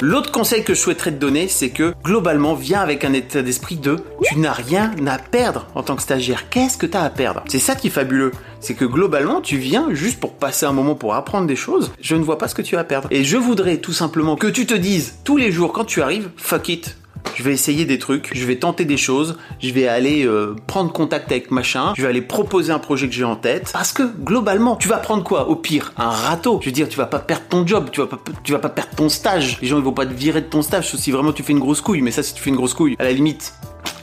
L'autre 0.00 0.30
conseil 0.30 0.62
que 0.64 0.74
je 0.74 0.80
souhaiterais 0.80 1.12
te 1.12 1.18
donner, 1.18 1.48
c'est 1.48 1.70
que 1.70 1.94
globalement, 2.04 2.54
viens 2.54 2.80
avec 2.80 3.04
un 3.04 3.12
état 3.12 3.42
d'esprit 3.42 3.76
de 3.76 3.96
tu 4.22 4.38
n'as 4.38 4.52
rien 4.52 4.94
à 5.06 5.18
perdre 5.18 5.66
en 5.74 5.82
tant 5.82 5.96
que 5.96 6.02
stagiaire. 6.02 6.48
Qu'est-ce 6.48 6.78
que 6.78 6.86
tu 6.86 6.96
as 6.96 7.02
à 7.02 7.10
perdre? 7.10 7.42
C'est 7.48 7.58
ça 7.58 7.74
qui 7.74 7.88
est 7.88 7.90
fabuleux. 7.90 8.32
C'est 8.60 8.74
que 8.74 8.84
globalement, 8.84 9.40
tu 9.40 9.56
viens 9.56 9.92
juste 9.92 10.20
pour 10.20 10.34
passer 10.34 10.66
un 10.66 10.72
moment 10.72 10.94
pour 10.94 11.14
apprendre 11.14 11.46
des 11.46 11.56
choses. 11.56 11.92
Je 12.00 12.14
ne 12.14 12.22
vois 12.22 12.38
pas 12.38 12.48
ce 12.48 12.54
que 12.54 12.62
tu 12.62 12.76
as 12.76 12.80
à 12.80 12.84
perdre. 12.84 13.08
Et 13.10 13.24
je 13.24 13.36
voudrais 13.36 13.78
tout 13.78 13.92
simplement 13.92 14.36
que 14.36 14.46
tu 14.46 14.66
te 14.66 14.74
dises 14.74 15.18
tous 15.24 15.36
les 15.36 15.50
jours 15.50 15.72
quand 15.72 15.84
tu 15.84 16.02
arrives, 16.02 16.30
fuck 16.36 16.68
it, 16.68 16.96
je 17.40 17.44
vais 17.44 17.54
essayer 17.54 17.86
des 17.86 17.98
trucs, 17.98 18.28
je 18.34 18.44
vais 18.44 18.56
tenter 18.56 18.84
des 18.84 18.98
choses, 18.98 19.38
je 19.60 19.72
vais 19.72 19.88
aller 19.88 20.26
euh, 20.26 20.54
prendre 20.66 20.92
contact 20.92 21.32
avec 21.32 21.50
machin, 21.50 21.94
je 21.96 22.02
vais 22.02 22.08
aller 22.08 22.20
proposer 22.20 22.70
un 22.70 22.78
projet 22.78 23.08
que 23.08 23.14
j'ai 23.14 23.24
en 23.24 23.34
tête. 23.34 23.70
Parce 23.72 23.94
que 23.94 24.02
globalement, 24.02 24.76
tu 24.76 24.88
vas 24.88 24.98
prendre 24.98 25.24
quoi 25.24 25.48
Au 25.48 25.56
pire, 25.56 25.94
un 25.96 26.10
râteau. 26.10 26.58
Je 26.60 26.66
veux 26.66 26.72
dire, 26.72 26.86
tu 26.86 26.98
vas 26.98 27.06
pas 27.06 27.18
perdre 27.18 27.44
ton 27.48 27.66
job, 27.66 27.88
tu 27.90 28.02
vas 28.02 28.06
pas, 28.06 28.18
tu 28.44 28.52
vas 28.52 28.58
pas 28.58 28.68
perdre 28.68 28.94
ton 28.94 29.08
stage. 29.08 29.58
Les 29.62 29.68
gens 29.68 29.78
ils 29.78 29.84
vont 29.84 29.94
pas 29.94 30.04
te 30.04 30.12
virer 30.12 30.42
de 30.42 30.46
ton 30.46 30.60
stage, 30.60 30.90
sauf 30.90 31.00
si 31.00 31.10
vraiment 31.10 31.32
tu 31.32 31.42
fais 31.42 31.52
une 31.52 31.60
grosse 31.60 31.80
couille. 31.80 32.02
Mais 32.02 32.10
ça, 32.10 32.22
si 32.22 32.34
tu 32.34 32.42
fais 32.42 32.50
une 32.50 32.56
grosse 32.56 32.74
couille, 32.74 32.94
à 32.98 33.04
la 33.04 33.12
limite, 33.12 33.54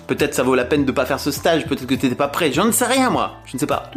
peut-être 0.07 0.33
ça 0.33 0.41
vaut 0.41 0.55
la 0.55 0.65
peine 0.65 0.83
de 0.83 0.91
pas 0.91 1.05
faire 1.05 1.19
ce 1.19 1.29
stage, 1.29 1.67
peut-être 1.67 1.85
que 1.85 1.93
t'étais 1.93 2.15
pas 2.15 2.27
prêt. 2.27 2.51
J'en 2.51 2.65
ne 2.65 2.71
sais 2.71 2.85
rien 2.85 3.11
moi, 3.11 3.35
je 3.45 3.55
ne 3.55 3.59
sais 3.59 3.67
pas. 3.67 3.91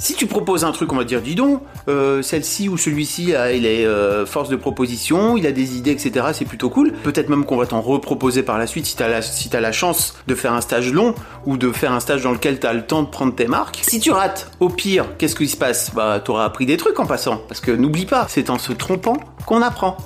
Si 0.00 0.14
tu 0.14 0.26
proposes 0.26 0.64
un 0.64 0.70
truc, 0.70 0.92
on 0.92 0.96
va 0.96 1.02
dire, 1.02 1.20
dis 1.20 1.34
donc, 1.34 1.60
euh, 1.88 2.22
celle-ci 2.22 2.68
ou 2.68 2.78
celui-ci, 2.78 3.32
là, 3.32 3.52
il 3.52 3.66
est 3.66 3.84
euh, 3.84 4.24
force 4.26 4.48
de 4.48 4.54
proposition, 4.54 5.36
il 5.36 5.44
a 5.44 5.50
des 5.50 5.76
idées, 5.76 5.90
etc. 5.90 6.26
C'est 6.32 6.44
plutôt 6.44 6.70
cool. 6.70 6.92
Peut-être 7.02 7.28
même 7.28 7.44
qu'on 7.44 7.56
va 7.56 7.66
t'en 7.66 7.80
reproposer 7.80 8.44
par 8.44 8.58
la 8.58 8.68
suite 8.68 8.86
si 8.86 8.94
t'as 8.94 9.08
la, 9.08 9.60
la 9.60 9.72
chance 9.72 10.14
de 10.28 10.36
faire 10.36 10.52
un 10.52 10.60
stage 10.60 10.92
long 10.92 11.16
ou 11.46 11.56
de 11.56 11.72
faire 11.72 11.92
un 11.92 11.98
stage 11.98 12.22
dans 12.22 12.30
lequel 12.30 12.60
t'as 12.60 12.72
le 12.74 12.86
temps 12.86 13.02
de 13.02 13.08
prendre 13.08 13.34
tes 13.34 13.48
marques. 13.48 13.80
Si 13.82 13.98
tu 13.98 14.12
rates, 14.12 14.52
au 14.60 14.68
pire, 14.68 15.16
qu'est-ce 15.18 15.34
qui 15.34 15.48
se 15.48 15.56
passe? 15.56 15.90
Bah, 15.92 16.20
t'auras 16.24 16.44
appris 16.44 16.64
des 16.64 16.76
trucs 16.76 17.00
en 17.00 17.06
passant. 17.06 17.38
Parce 17.48 17.60
que 17.60 17.72
n'oublie 17.72 18.06
pas, 18.06 18.26
c'est 18.28 18.50
en 18.50 18.58
se 18.58 18.72
trompant 18.72 19.16
qu'on 19.46 19.62
apprend. 19.62 19.96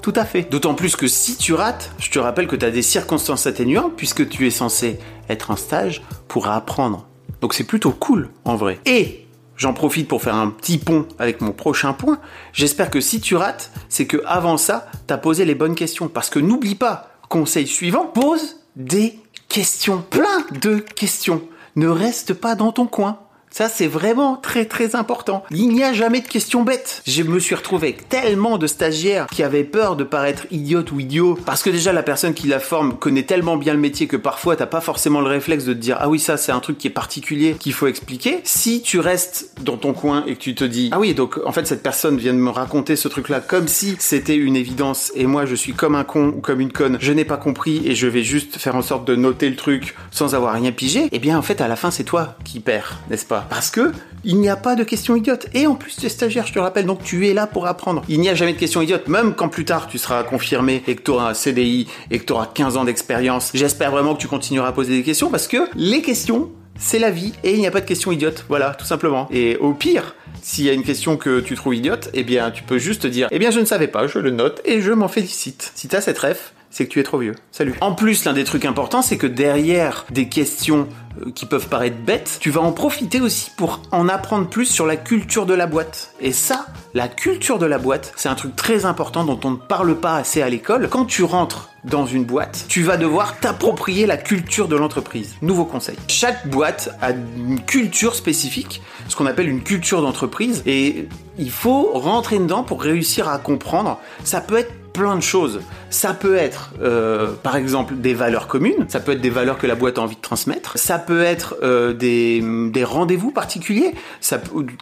Tout 0.00 0.14
à 0.16 0.24
fait. 0.24 0.50
D'autant 0.50 0.72
plus 0.72 0.96
que 0.96 1.08
si 1.08 1.36
tu 1.36 1.52
rates, 1.52 1.90
je 1.98 2.10
te 2.10 2.18
rappelle 2.18 2.46
que 2.46 2.56
tu 2.56 2.64
as 2.64 2.70
des 2.70 2.82
circonstances 2.82 3.46
atténuantes 3.46 3.92
puisque 3.96 4.26
tu 4.30 4.46
es 4.46 4.50
censé 4.50 4.98
être 5.28 5.50
en 5.50 5.56
stage 5.56 6.02
pour 6.26 6.48
apprendre. 6.48 7.06
Donc 7.44 7.52
c'est 7.52 7.64
plutôt 7.64 7.90
cool 7.90 8.30
en 8.46 8.56
vrai. 8.56 8.80
Et 8.86 9.26
j'en 9.58 9.74
profite 9.74 10.08
pour 10.08 10.22
faire 10.22 10.34
un 10.34 10.48
petit 10.48 10.78
pont 10.78 11.06
avec 11.18 11.42
mon 11.42 11.52
prochain 11.52 11.92
point. 11.92 12.18
J'espère 12.54 12.88
que 12.88 13.02
si 13.02 13.20
tu 13.20 13.36
rates, 13.36 13.70
c'est 13.90 14.06
que 14.06 14.22
avant 14.24 14.56
ça, 14.56 14.90
tu 15.06 15.12
as 15.12 15.18
posé 15.18 15.44
les 15.44 15.54
bonnes 15.54 15.74
questions. 15.74 16.08
Parce 16.08 16.30
que 16.30 16.38
n'oublie 16.38 16.74
pas, 16.74 17.10
conseil 17.28 17.66
suivant, 17.66 18.06
pose 18.06 18.60
des 18.76 19.18
questions. 19.50 20.02
Plein 20.08 20.46
de 20.62 20.78
questions. 20.78 21.42
Ne 21.76 21.86
reste 21.86 22.32
pas 22.32 22.54
dans 22.54 22.72
ton 22.72 22.86
coin. 22.86 23.18
Ça, 23.56 23.68
c'est 23.68 23.86
vraiment 23.86 24.34
très 24.34 24.64
très 24.64 24.96
important. 24.96 25.44
Il 25.52 25.68
n'y 25.68 25.84
a 25.84 25.92
jamais 25.92 26.20
de 26.20 26.26
questions 26.26 26.64
bêtes. 26.64 27.02
Je 27.06 27.22
me 27.22 27.38
suis 27.38 27.54
retrouvé 27.54 27.86
avec 27.86 28.08
tellement 28.08 28.58
de 28.58 28.66
stagiaires 28.66 29.28
qui 29.28 29.44
avaient 29.44 29.62
peur 29.62 29.94
de 29.94 30.02
paraître 30.02 30.48
idiote 30.50 30.90
ou 30.90 30.98
idiot 30.98 31.38
parce 31.46 31.62
que 31.62 31.70
déjà 31.70 31.92
la 31.92 32.02
personne 32.02 32.34
qui 32.34 32.48
la 32.48 32.58
forme 32.58 32.96
connaît 32.96 33.22
tellement 33.22 33.56
bien 33.56 33.72
le 33.72 33.78
métier 33.78 34.08
que 34.08 34.16
parfois 34.16 34.56
t'as 34.56 34.66
pas 34.66 34.80
forcément 34.80 35.20
le 35.20 35.28
réflexe 35.28 35.66
de 35.66 35.72
te 35.72 35.78
dire 35.78 35.98
ah 36.00 36.08
oui 36.08 36.18
ça 36.18 36.36
c'est 36.36 36.50
un 36.50 36.58
truc 36.58 36.78
qui 36.78 36.88
est 36.88 36.90
particulier 36.90 37.54
qu'il 37.56 37.74
faut 37.74 37.86
expliquer. 37.86 38.40
Si 38.42 38.82
tu 38.82 38.98
restes 38.98 39.52
dans 39.60 39.76
ton 39.76 39.92
coin 39.92 40.24
et 40.26 40.34
que 40.34 40.40
tu 40.40 40.56
te 40.56 40.64
dis 40.64 40.88
ah 40.90 40.98
oui 40.98 41.14
donc 41.14 41.38
en 41.46 41.52
fait 41.52 41.68
cette 41.68 41.84
personne 41.84 42.16
vient 42.16 42.34
de 42.34 42.38
me 42.40 42.50
raconter 42.50 42.96
ce 42.96 43.06
truc 43.06 43.28
là 43.28 43.38
comme 43.38 43.68
si 43.68 43.94
c'était 44.00 44.34
une 44.34 44.56
évidence 44.56 45.12
et 45.14 45.26
moi 45.26 45.46
je 45.46 45.54
suis 45.54 45.74
comme 45.74 45.94
un 45.94 46.02
con 46.02 46.34
ou 46.36 46.40
comme 46.40 46.58
une 46.58 46.72
conne, 46.72 46.98
je 47.00 47.12
n'ai 47.12 47.24
pas 47.24 47.36
compris 47.36 47.82
et 47.86 47.94
je 47.94 48.08
vais 48.08 48.24
juste 48.24 48.56
faire 48.56 48.74
en 48.74 48.82
sorte 48.82 49.06
de 49.06 49.14
noter 49.14 49.48
le 49.48 49.54
truc 49.54 49.94
sans 50.10 50.34
avoir 50.34 50.54
rien 50.54 50.72
pigé, 50.72 51.08
eh 51.12 51.20
bien 51.20 51.38
en 51.38 51.42
fait 51.42 51.60
à 51.60 51.68
la 51.68 51.76
fin 51.76 51.92
c'est 51.92 52.02
toi 52.02 52.34
qui 52.44 52.58
perds, 52.58 52.98
n'est-ce 53.08 53.24
pas? 53.24 53.43
Parce 53.48 53.70
que 53.70 53.92
il 54.24 54.38
n'y 54.40 54.48
a 54.48 54.56
pas 54.56 54.74
de 54.74 54.84
questions 54.84 55.16
idiotes. 55.16 55.48
Et 55.54 55.66
en 55.66 55.74
plus, 55.74 55.96
tu 55.96 56.06
es 56.06 56.08
stagiaire, 56.08 56.46
je 56.46 56.52
te 56.52 56.58
rappelle, 56.58 56.86
donc 56.86 57.02
tu 57.02 57.28
es 57.28 57.34
là 57.34 57.46
pour 57.46 57.66
apprendre. 57.66 58.02
Il 58.08 58.20
n'y 58.20 58.28
a 58.28 58.34
jamais 58.34 58.54
de 58.54 58.58
questions 58.58 58.80
idiotes, 58.80 59.06
même 59.08 59.34
quand 59.34 59.48
plus 59.48 59.64
tard 59.64 59.86
tu 59.86 59.98
seras 59.98 60.22
confirmé 60.22 60.82
et 60.86 60.96
que 60.96 61.02
tu 61.02 61.10
auras 61.10 61.30
un 61.30 61.34
CDI 61.34 61.86
et 62.10 62.18
que 62.18 62.24
tu 62.24 62.32
auras 62.32 62.46
15 62.46 62.76
ans 62.76 62.84
d'expérience. 62.84 63.50
J'espère 63.54 63.90
vraiment 63.90 64.14
que 64.14 64.20
tu 64.20 64.28
continueras 64.28 64.68
à 64.68 64.72
poser 64.72 64.96
des 64.96 65.02
questions 65.02 65.30
parce 65.30 65.46
que 65.46 65.68
les 65.76 66.00
questions, 66.00 66.50
c'est 66.78 66.98
la 66.98 67.10
vie 67.10 67.34
et 67.44 67.52
il 67.52 67.60
n'y 67.60 67.66
a 67.66 67.70
pas 67.70 67.80
de 67.80 67.86
questions 67.86 68.12
idiotes. 68.12 68.46
Voilà, 68.48 68.74
tout 68.74 68.86
simplement. 68.86 69.28
Et 69.30 69.56
au 69.56 69.74
pire, 69.74 70.14
s'il 70.42 70.64
y 70.64 70.70
a 70.70 70.72
une 70.72 70.82
question 70.82 71.16
que 71.16 71.40
tu 71.40 71.54
trouves 71.54 71.74
idiote, 71.74 72.10
eh 72.14 72.24
bien, 72.24 72.50
tu 72.50 72.62
peux 72.62 72.78
juste 72.78 73.06
dire, 73.06 73.28
eh 73.30 73.38
bien, 73.38 73.50
je 73.50 73.60
ne 73.60 73.64
savais 73.64 73.88
pas, 73.88 74.06
je 74.06 74.18
le 74.18 74.30
note 74.30 74.60
et 74.64 74.80
je 74.80 74.92
m'en 74.92 75.08
félicite. 75.08 75.72
Si 75.74 75.88
tu 75.88 75.96
as 75.96 76.00
cette 76.00 76.18
ref, 76.18 76.52
c'est 76.74 76.86
que 76.86 76.90
tu 76.90 76.98
es 76.98 77.04
trop 77.04 77.18
vieux. 77.18 77.36
Salut. 77.52 77.74
En 77.80 77.92
plus, 77.92 78.24
l'un 78.24 78.32
des 78.32 78.42
trucs 78.42 78.64
importants, 78.64 79.00
c'est 79.00 79.16
que 79.16 79.28
derrière 79.28 80.06
des 80.10 80.28
questions 80.28 80.88
euh, 81.24 81.30
qui 81.30 81.46
peuvent 81.46 81.68
paraître 81.68 81.98
bêtes, 81.98 82.38
tu 82.40 82.50
vas 82.50 82.62
en 82.62 82.72
profiter 82.72 83.20
aussi 83.20 83.52
pour 83.56 83.80
en 83.92 84.08
apprendre 84.08 84.48
plus 84.48 84.66
sur 84.66 84.84
la 84.84 84.96
culture 84.96 85.46
de 85.46 85.54
la 85.54 85.66
boîte. 85.66 86.12
Et 86.20 86.32
ça, 86.32 86.66
la 86.92 87.06
culture 87.06 87.60
de 87.60 87.66
la 87.66 87.78
boîte, 87.78 88.12
c'est 88.16 88.28
un 88.28 88.34
truc 88.34 88.56
très 88.56 88.86
important 88.86 89.24
dont 89.24 89.38
on 89.44 89.52
ne 89.52 89.56
parle 89.56 89.94
pas 90.00 90.16
assez 90.16 90.42
à 90.42 90.48
l'école. 90.48 90.88
Quand 90.88 91.04
tu 91.04 91.22
rentres 91.22 91.70
dans 91.84 92.06
une 92.06 92.24
boîte, 92.24 92.64
tu 92.66 92.82
vas 92.82 92.96
devoir 92.96 93.38
t'approprier 93.38 94.06
la 94.06 94.16
culture 94.16 94.66
de 94.66 94.74
l'entreprise. 94.74 95.36
Nouveau 95.42 95.66
conseil. 95.66 95.96
Chaque 96.08 96.48
boîte 96.48 96.90
a 97.00 97.12
une 97.12 97.60
culture 97.60 98.16
spécifique, 98.16 98.82
ce 99.08 99.14
qu'on 99.14 99.26
appelle 99.26 99.48
une 99.48 99.62
culture 99.62 100.02
d'entreprise, 100.02 100.64
et 100.66 101.06
il 101.38 101.50
faut 101.50 101.92
rentrer 101.92 102.40
dedans 102.40 102.64
pour 102.64 102.82
réussir 102.82 103.28
à 103.28 103.38
comprendre. 103.38 104.00
Ça 104.24 104.40
peut 104.40 104.56
être 104.56 104.72
plein 104.94 105.16
de 105.16 105.20
choses. 105.22 105.60
Ça 105.94 106.12
peut 106.12 106.34
être, 106.34 106.70
euh, 106.82 107.28
par 107.40 107.54
exemple, 107.54 107.94
des 107.94 108.14
valeurs 108.14 108.48
communes. 108.48 108.84
Ça 108.88 108.98
peut 108.98 109.12
être 109.12 109.20
des 109.20 109.30
valeurs 109.30 109.58
que 109.58 109.68
la 109.68 109.76
boîte 109.76 109.96
a 109.98 110.00
envie 110.02 110.16
de 110.16 110.20
transmettre. 110.20 110.72
Ça 110.76 110.98
peut 110.98 111.22
être 111.22 111.54
euh, 111.62 111.92
des, 111.92 112.42
des 112.70 112.82
rendez-vous 112.82 113.30
particuliers, 113.30 113.94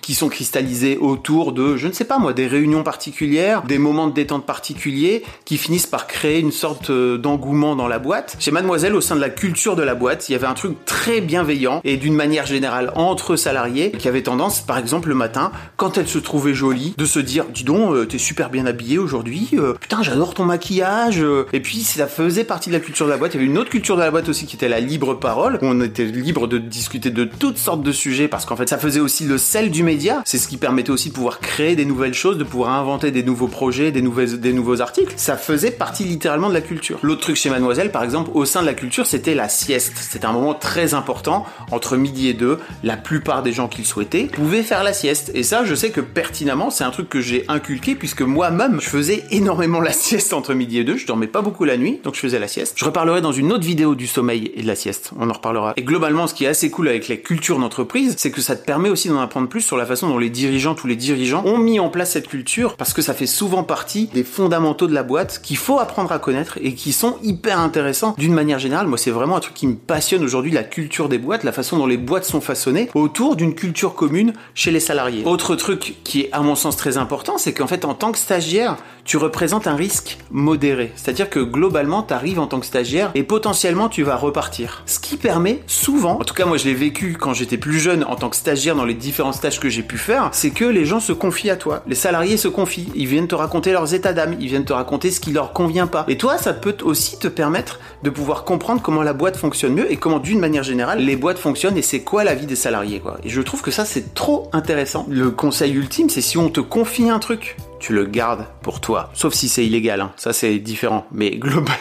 qui 0.00 0.14
sont 0.14 0.30
cristallisés 0.30 0.96
autour 0.96 1.52
de, 1.52 1.76
je 1.76 1.86
ne 1.86 1.92
sais 1.92 2.06
pas 2.06 2.18
moi, 2.18 2.32
des 2.32 2.46
réunions 2.46 2.82
particulières, 2.82 3.62
des 3.62 3.76
moments 3.76 4.06
de 4.06 4.14
détente 4.14 4.46
particuliers, 4.46 5.22
qui 5.44 5.58
finissent 5.58 5.86
par 5.86 6.06
créer 6.06 6.40
une 6.40 6.50
sorte 6.50 6.88
euh, 6.88 7.18
d'engouement 7.18 7.76
dans 7.76 7.88
la 7.88 7.98
boîte. 7.98 8.36
Chez 8.38 8.50
Mademoiselle, 8.50 8.94
au 8.94 9.02
sein 9.02 9.14
de 9.14 9.20
la 9.20 9.30
culture 9.30 9.76
de 9.76 9.82
la 9.82 9.94
boîte, 9.94 10.30
il 10.30 10.32
y 10.32 10.34
avait 10.34 10.46
un 10.46 10.54
truc 10.54 10.82
très 10.86 11.20
bienveillant 11.20 11.82
et 11.84 11.98
d'une 11.98 12.14
manière 12.14 12.46
générale 12.46 12.90
entre 12.94 13.36
salariés 13.36 13.92
qui 13.92 14.08
avait 14.08 14.22
tendance, 14.22 14.62
par 14.62 14.78
exemple, 14.78 15.10
le 15.10 15.14
matin, 15.14 15.52
quand 15.76 15.98
elle 15.98 16.08
se 16.08 16.18
trouvait 16.18 16.54
jolie, 16.54 16.94
de 16.96 17.04
se 17.04 17.18
dire, 17.18 17.44
dis 17.52 17.64
donc, 17.64 18.08
t'es 18.08 18.16
super 18.16 18.48
bien 18.48 18.64
habillée 18.64 18.96
aujourd'hui, 18.96 19.50
putain, 19.78 20.02
j'adore 20.02 20.32
ton 20.32 20.46
maquillage. 20.46 21.01
Euh. 21.10 21.46
Et 21.52 21.60
puis, 21.60 21.78
ça 21.78 22.06
faisait 22.06 22.44
partie 22.44 22.70
de 22.70 22.74
la 22.74 22.80
culture 22.80 23.06
de 23.06 23.10
la 23.10 23.16
boîte. 23.16 23.34
Il 23.34 23.38
y 23.38 23.40
avait 23.40 23.50
une 23.50 23.58
autre 23.58 23.70
culture 23.70 23.96
de 23.96 24.00
la 24.00 24.10
boîte 24.10 24.28
aussi 24.28 24.46
qui 24.46 24.56
était 24.56 24.68
la 24.68 24.80
libre 24.80 25.14
parole, 25.14 25.58
où 25.62 25.66
on 25.66 25.80
était 25.80 26.04
libre 26.04 26.46
de 26.46 26.58
discuter 26.58 27.10
de 27.10 27.24
toutes 27.24 27.58
sortes 27.58 27.82
de 27.82 27.92
sujets 27.92 28.28
parce 28.28 28.44
qu'en 28.44 28.56
fait, 28.56 28.68
ça 28.68 28.78
faisait 28.78 29.00
aussi 29.00 29.24
le 29.24 29.38
sel 29.38 29.70
du 29.70 29.82
média. 29.82 30.22
C'est 30.24 30.38
ce 30.38 30.48
qui 30.48 30.56
permettait 30.56 30.90
aussi 30.90 31.10
de 31.10 31.14
pouvoir 31.14 31.40
créer 31.40 31.76
des 31.76 31.84
nouvelles 31.84 32.14
choses, 32.14 32.38
de 32.38 32.44
pouvoir 32.44 32.70
inventer 32.70 33.10
des 33.10 33.22
nouveaux 33.22 33.48
projets, 33.48 33.92
des, 33.92 34.02
nouvelles, 34.02 34.40
des 34.40 34.52
nouveaux 34.52 34.80
articles. 34.80 35.12
Ça 35.16 35.36
faisait 35.36 35.70
partie 35.70 36.04
littéralement 36.04 36.48
de 36.48 36.54
la 36.54 36.60
culture. 36.60 36.98
L'autre 37.02 37.22
truc 37.22 37.36
chez 37.36 37.50
Mademoiselle, 37.50 37.90
par 37.90 38.04
exemple, 38.04 38.30
au 38.34 38.44
sein 38.44 38.60
de 38.60 38.66
la 38.66 38.74
culture, 38.74 39.06
c'était 39.06 39.34
la 39.34 39.48
sieste. 39.48 39.94
C'était 39.96 40.26
un 40.26 40.32
moment 40.32 40.54
très 40.54 40.94
important 40.94 41.46
entre 41.70 41.96
midi 41.96 42.28
et 42.28 42.34
deux. 42.34 42.58
La 42.82 42.96
plupart 42.96 43.42
des 43.42 43.52
gens 43.52 43.68
qui 43.68 43.80
le 43.80 43.86
souhaitaient 43.86 44.24
pouvaient 44.24 44.62
faire 44.62 44.84
la 44.84 44.92
sieste. 44.92 45.30
Et 45.34 45.42
ça, 45.42 45.64
je 45.64 45.74
sais 45.74 45.90
que 45.90 46.00
pertinemment, 46.00 46.70
c'est 46.70 46.84
un 46.84 46.90
truc 46.90 47.08
que 47.08 47.20
j'ai 47.20 47.44
inculqué 47.48 47.94
puisque 47.94 48.22
moi-même, 48.22 48.80
je 48.80 48.88
faisais 48.88 49.24
énormément 49.30 49.80
la 49.80 49.92
sieste 49.92 50.32
entre 50.32 50.54
midi 50.54 50.78
et 50.78 50.84
deux. 50.84 50.91
Je 50.96 51.06
dormais 51.06 51.26
pas 51.26 51.42
beaucoup 51.42 51.64
la 51.64 51.76
nuit, 51.76 52.00
donc 52.02 52.14
je 52.14 52.20
faisais 52.20 52.38
la 52.38 52.48
sieste. 52.48 52.74
Je 52.76 52.84
reparlerai 52.84 53.20
dans 53.20 53.32
une 53.32 53.52
autre 53.52 53.64
vidéo 53.64 53.94
du 53.94 54.06
sommeil 54.06 54.52
et 54.54 54.62
de 54.62 54.66
la 54.66 54.74
sieste. 54.74 55.10
On 55.18 55.28
en 55.30 55.32
reparlera. 55.32 55.74
Et 55.76 55.82
globalement, 55.82 56.26
ce 56.26 56.34
qui 56.34 56.44
est 56.44 56.48
assez 56.48 56.70
cool 56.70 56.88
avec 56.88 57.08
les 57.08 57.20
cultures 57.20 57.58
d'entreprise, 57.58 58.14
c'est 58.18 58.30
que 58.30 58.40
ça 58.40 58.56
te 58.56 58.64
permet 58.64 58.90
aussi 58.90 59.08
d'en 59.08 59.20
apprendre 59.20 59.48
plus 59.48 59.60
sur 59.60 59.76
la 59.76 59.86
façon 59.86 60.08
dont 60.08 60.18
les 60.18 60.30
dirigeants, 60.30 60.74
tous 60.74 60.86
les 60.86 60.96
dirigeants, 60.96 61.44
ont 61.44 61.58
mis 61.58 61.80
en 61.80 61.88
place 61.88 62.12
cette 62.12 62.28
culture 62.28 62.76
parce 62.76 62.92
que 62.92 63.02
ça 63.02 63.14
fait 63.14 63.26
souvent 63.26 63.62
partie 63.62 64.08
des 64.14 64.24
fondamentaux 64.24 64.86
de 64.86 64.94
la 64.94 65.02
boîte 65.02 65.40
qu'il 65.42 65.56
faut 65.56 65.78
apprendre 65.78 66.12
à 66.12 66.18
connaître 66.18 66.58
et 66.62 66.74
qui 66.74 66.92
sont 66.92 67.16
hyper 67.22 67.58
intéressants 67.58 68.14
d'une 68.18 68.34
manière 68.34 68.58
générale. 68.58 68.86
Moi, 68.86 68.98
c'est 68.98 69.10
vraiment 69.10 69.36
un 69.36 69.40
truc 69.40 69.54
qui 69.54 69.66
me 69.66 69.76
passionne 69.76 70.24
aujourd'hui, 70.24 70.50
la 70.50 70.64
culture 70.64 71.08
des 71.08 71.18
boîtes, 71.18 71.44
la 71.44 71.52
façon 71.52 71.78
dont 71.78 71.86
les 71.86 71.96
boîtes 71.96 72.24
sont 72.24 72.40
façonnées 72.40 72.88
autour 72.94 73.36
d'une 73.36 73.54
culture 73.54 73.94
commune 73.94 74.32
chez 74.54 74.70
les 74.70 74.80
salariés. 74.80 75.24
Autre 75.24 75.56
truc 75.56 75.96
qui 76.04 76.22
est 76.22 76.32
à 76.32 76.40
mon 76.40 76.54
sens 76.54 76.76
très 76.76 76.96
important, 76.96 77.38
c'est 77.38 77.52
qu'en 77.52 77.66
fait, 77.66 77.84
en 77.84 77.94
tant 77.94 78.12
que 78.12 78.18
stagiaire, 78.18 78.76
tu 79.04 79.16
représentes 79.16 79.66
un 79.66 79.74
risque 79.74 80.18
modéré. 80.30 80.71
C'est-à-dire 80.94 81.30
que 81.30 81.40
globalement, 81.40 82.02
tu 82.02 82.14
arrives 82.14 82.38
en 82.38 82.46
tant 82.46 82.60
que 82.60 82.66
stagiaire 82.66 83.10
et 83.14 83.22
potentiellement 83.22 83.88
tu 83.88 84.02
vas 84.02 84.16
repartir. 84.16 84.82
Ce 84.86 84.98
qui 84.98 85.16
permet 85.16 85.62
souvent, 85.66 86.20
en 86.20 86.24
tout 86.24 86.34
cas 86.34 86.46
moi 86.46 86.56
je 86.56 86.64
l'ai 86.64 86.74
vécu 86.74 87.16
quand 87.18 87.34
j'étais 87.34 87.58
plus 87.58 87.78
jeune 87.78 88.04
en 88.04 88.16
tant 88.16 88.28
que 88.28 88.36
stagiaire 88.36 88.76
dans 88.76 88.84
les 88.84 88.94
différents 88.94 89.32
stages 89.32 89.60
que 89.60 89.68
j'ai 89.68 89.82
pu 89.82 89.98
faire, 89.98 90.30
c'est 90.32 90.50
que 90.50 90.64
les 90.64 90.84
gens 90.84 91.00
se 91.00 91.12
confient 91.12 91.50
à 91.50 91.56
toi. 91.56 91.82
Les 91.86 91.94
salariés 91.94 92.36
se 92.36 92.48
confient. 92.48 92.90
Ils 92.94 93.06
viennent 93.06 93.28
te 93.28 93.34
raconter 93.34 93.72
leurs 93.72 93.94
états 93.94 94.12
d'âme. 94.12 94.36
Ils 94.40 94.48
viennent 94.48 94.64
te 94.64 94.72
raconter 94.72 95.10
ce 95.10 95.20
qui 95.20 95.32
leur 95.32 95.52
convient 95.52 95.86
pas. 95.86 96.04
Et 96.08 96.16
toi, 96.16 96.38
ça 96.38 96.52
peut 96.52 96.76
aussi 96.82 97.18
te 97.18 97.28
permettre 97.28 97.80
de 98.02 98.10
pouvoir 98.10 98.44
comprendre 98.44 98.82
comment 98.82 99.02
la 99.02 99.12
boîte 99.12 99.36
fonctionne 99.36 99.74
mieux 99.74 99.90
et 99.90 99.96
comment 99.96 100.18
d'une 100.18 100.38
manière 100.38 100.62
générale 100.62 101.02
les 101.02 101.16
boîtes 101.16 101.38
fonctionnent 101.38 101.76
et 101.76 101.82
c'est 101.82 102.00
quoi 102.00 102.24
la 102.24 102.34
vie 102.34 102.46
des 102.46 102.56
salariés 102.56 103.00
quoi. 103.00 103.18
Et 103.24 103.28
je 103.28 103.40
trouve 103.40 103.62
que 103.62 103.70
ça 103.70 103.84
c'est 103.84 104.14
trop 104.14 104.48
intéressant. 104.52 105.06
Le 105.08 105.30
conseil 105.30 105.72
ultime 105.72 106.08
c'est 106.08 106.20
si 106.20 106.38
on 106.38 106.48
te 106.48 106.60
confie 106.60 107.08
un 107.08 107.18
truc, 107.18 107.56
tu 107.82 107.92
le 107.92 108.04
gardes 108.04 108.46
pour 108.62 108.80
toi. 108.80 109.10
Sauf 109.12 109.34
si 109.34 109.48
c'est 109.48 109.66
illégal, 109.66 110.00
hein. 110.00 110.12
ça 110.16 110.32
c'est 110.32 110.58
différent. 110.62 111.06
Mais 111.12 111.30
globalement. 111.30 111.76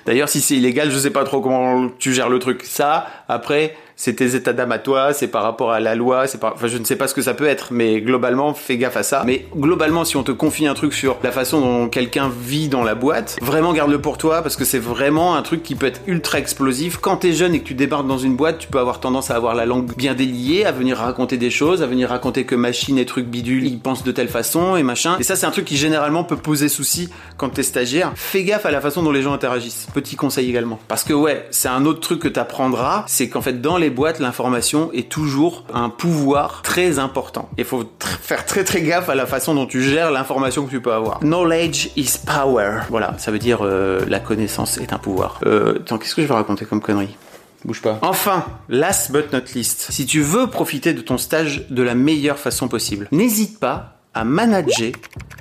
D'ailleurs, 0.06 0.28
si 0.28 0.40
c'est 0.40 0.56
illégal, 0.56 0.90
je 0.90 0.98
sais 0.98 1.10
pas 1.10 1.24
trop 1.24 1.40
comment 1.40 1.88
tu 1.98 2.12
gères 2.12 2.28
le 2.28 2.38
truc. 2.38 2.62
Ça, 2.64 3.06
après, 3.28 3.76
c'est 4.02 4.14
tes 4.14 4.34
états 4.34 4.52
d'âme 4.52 4.72
à 4.72 4.80
toi, 4.80 5.12
c'est 5.12 5.28
par 5.28 5.44
rapport 5.44 5.70
à 5.70 5.78
la 5.78 5.94
loi, 5.94 6.26
c'est 6.26 6.38
par... 6.38 6.54
enfin 6.54 6.66
je 6.66 6.76
ne 6.76 6.84
sais 6.84 6.96
pas 6.96 7.06
ce 7.06 7.14
que 7.14 7.22
ça 7.22 7.34
peut 7.34 7.46
être, 7.46 7.68
mais 7.70 8.00
globalement 8.00 8.52
fais 8.52 8.76
gaffe 8.76 8.96
à 8.96 9.04
ça. 9.04 9.22
Mais 9.24 9.46
globalement, 9.54 10.04
si 10.04 10.16
on 10.16 10.24
te 10.24 10.32
confie 10.32 10.66
un 10.66 10.74
truc 10.74 10.92
sur 10.92 11.18
la 11.22 11.30
façon 11.30 11.60
dont 11.60 11.88
quelqu'un 11.88 12.28
vit 12.28 12.66
dans 12.66 12.82
la 12.82 12.96
boîte, 12.96 13.36
vraiment 13.40 13.72
garde-le 13.72 14.00
pour 14.00 14.18
toi 14.18 14.42
parce 14.42 14.56
que 14.56 14.64
c'est 14.64 14.80
vraiment 14.80 15.36
un 15.36 15.42
truc 15.42 15.62
qui 15.62 15.76
peut 15.76 15.86
être 15.86 16.00
ultra 16.08 16.40
explosif. 16.40 16.96
Quand 16.96 17.18
t'es 17.18 17.32
jeune 17.32 17.54
et 17.54 17.60
que 17.60 17.64
tu 17.64 17.74
débarques 17.74 18.08
dans 18.08 18.18
une 18.18 18.34
boîte, 18.34 18.58
tu 18.58 18.66
peux 18.66 18.80
avoir 18.80 18.98
tendance 18.98 19.30
à 19.30 19.36
avoir 19.36 19.54
la 19.54 19.66
langue 19.66 19.94
bien 19.96 20.14
déliée, 20.14 20.64
à 20.64 20.72
venir 20.72 20.96
raconter 20.96 21.36
des 21.36 21.50
choses, 21.50 21.80
à 21.80 21.86
venir 21.86 22.08
raconter 22.08 22.44
que 22.44 22.56
machine 22.56 22.98
et 22.98 23.06
trucs 23.06 23.28
bidules, 23.28 23.68
ils 23.68 23.78
pensent 23.78 24.02
de 24.02 24.10
telle 24.10 24.26
façon 24.26 24.74
et 24.74 24.82
machin. 24.82 25.16
Et 25.20 25.22
ça, 25.22 25.36
c'est 25.36 25.46
un 25.46 25.52
truc 25.52 25.66
qui 25.66 25.76
généralement 25.76 26.24
peut 26.24 26.34
poser 26.34 26.68
souci 26.68 27.08
quand 27.36 27.50
t'es 27.50 27.62
stagiaire. 27.62 28.10
Fais 28.16 28.42
gaffe 28.42 28.66
à 28.66 28.72
la 28.72 28.80
façon 28.80 29.04
dont 29.04 29.12
les 29.12 29.22
gens 29.22 29.32
interagissent. 29.32 29.86
Petit 29.94 30.16
conseil 30.16 30.50
également. 30.50 30.80
Parce 30.88 31.04
que 31.04 31.12
ouais, 31.12 31.46
c'est 31.52 31.68
un 31.68 31.84
autre 31.84 32.00
truc 32.00 32.18
que 32.18 32.26
t'apprendras, 32.26 33.04
c'est 33.06 33.28
qu'en 33.28 33.42
fait 33.42 33.60
dans 33.60 33.76
les 33.76 33.91
boîtes, 33.92 34.18
l'information 34.18 34.90
est 34.92 35.08
toujours 35.08 35.64
un 35.72 35.88
pouvoir 35.88 36.62
très 36.62 36.98
important. 36.98 37.48
Il 37.58 37.64
faut 37.64 37.84
tr- 37.84 37.86
faire 38.20 38.44
très 38.44 38.64
très 38.64 38.82
gaffe 38.82 39.08
à 39.08 39.14
la 39.14 39.26
façon 39.26 39.54
dont 39.54 39.66
tu 39.66 39.80
gères 39.82 40.10
l'information 40.10 40.64
que 40.66 40.70
tu 40.70 40.80
peux 40.80 40.92
avoir. 40.92 41.20
Knowledge 41.20 41.90
is 41.96 42.18
power. 42.26 42.80
Voilà, 42.90 43.14
ça 43.18 43.30
veut 43.30 43.38
dire 43.38 43.60
euh, 43.62 44.04
la 44.08 44.18
connaissance 44.18 44.78
est 44.78 44.92
un 44.92 44.98
pouvoir. 44.98 45.38
Euh, 45.46 45.76
attends, 45.76 45.98
qu'est-ce 45.98 46.14
que 46.16 46.22
je 46.22 46.26
vais 46.26 46.34
raconter 46.34 46.64
comme 46.64 46.80
connerie? 46.80 47.16
Bouge 47.64 47.80
pas. 47.80 47.98
Enfin, 48.02 48.44
last 48.68 49.12
but 49.12 49.32
not 49.32 49.42
least, 49.54 49.86
si 49.90 50.04
tu 50.04 50.20
veux 50.20 50.48
profiter 50.48 50.94
de 50.94 51.00
ton 51.00 51.16
stage 51.16 51.66
de 51.70 51.82
la 51.84 51.94
meilleure 51.94 52.38
façon 52.38 52.66
possible, 52.66 53.06
n'hésite 53.12 53.60
pas 53.60 54.01
à 54.14 54.24
manager 54.24 54.92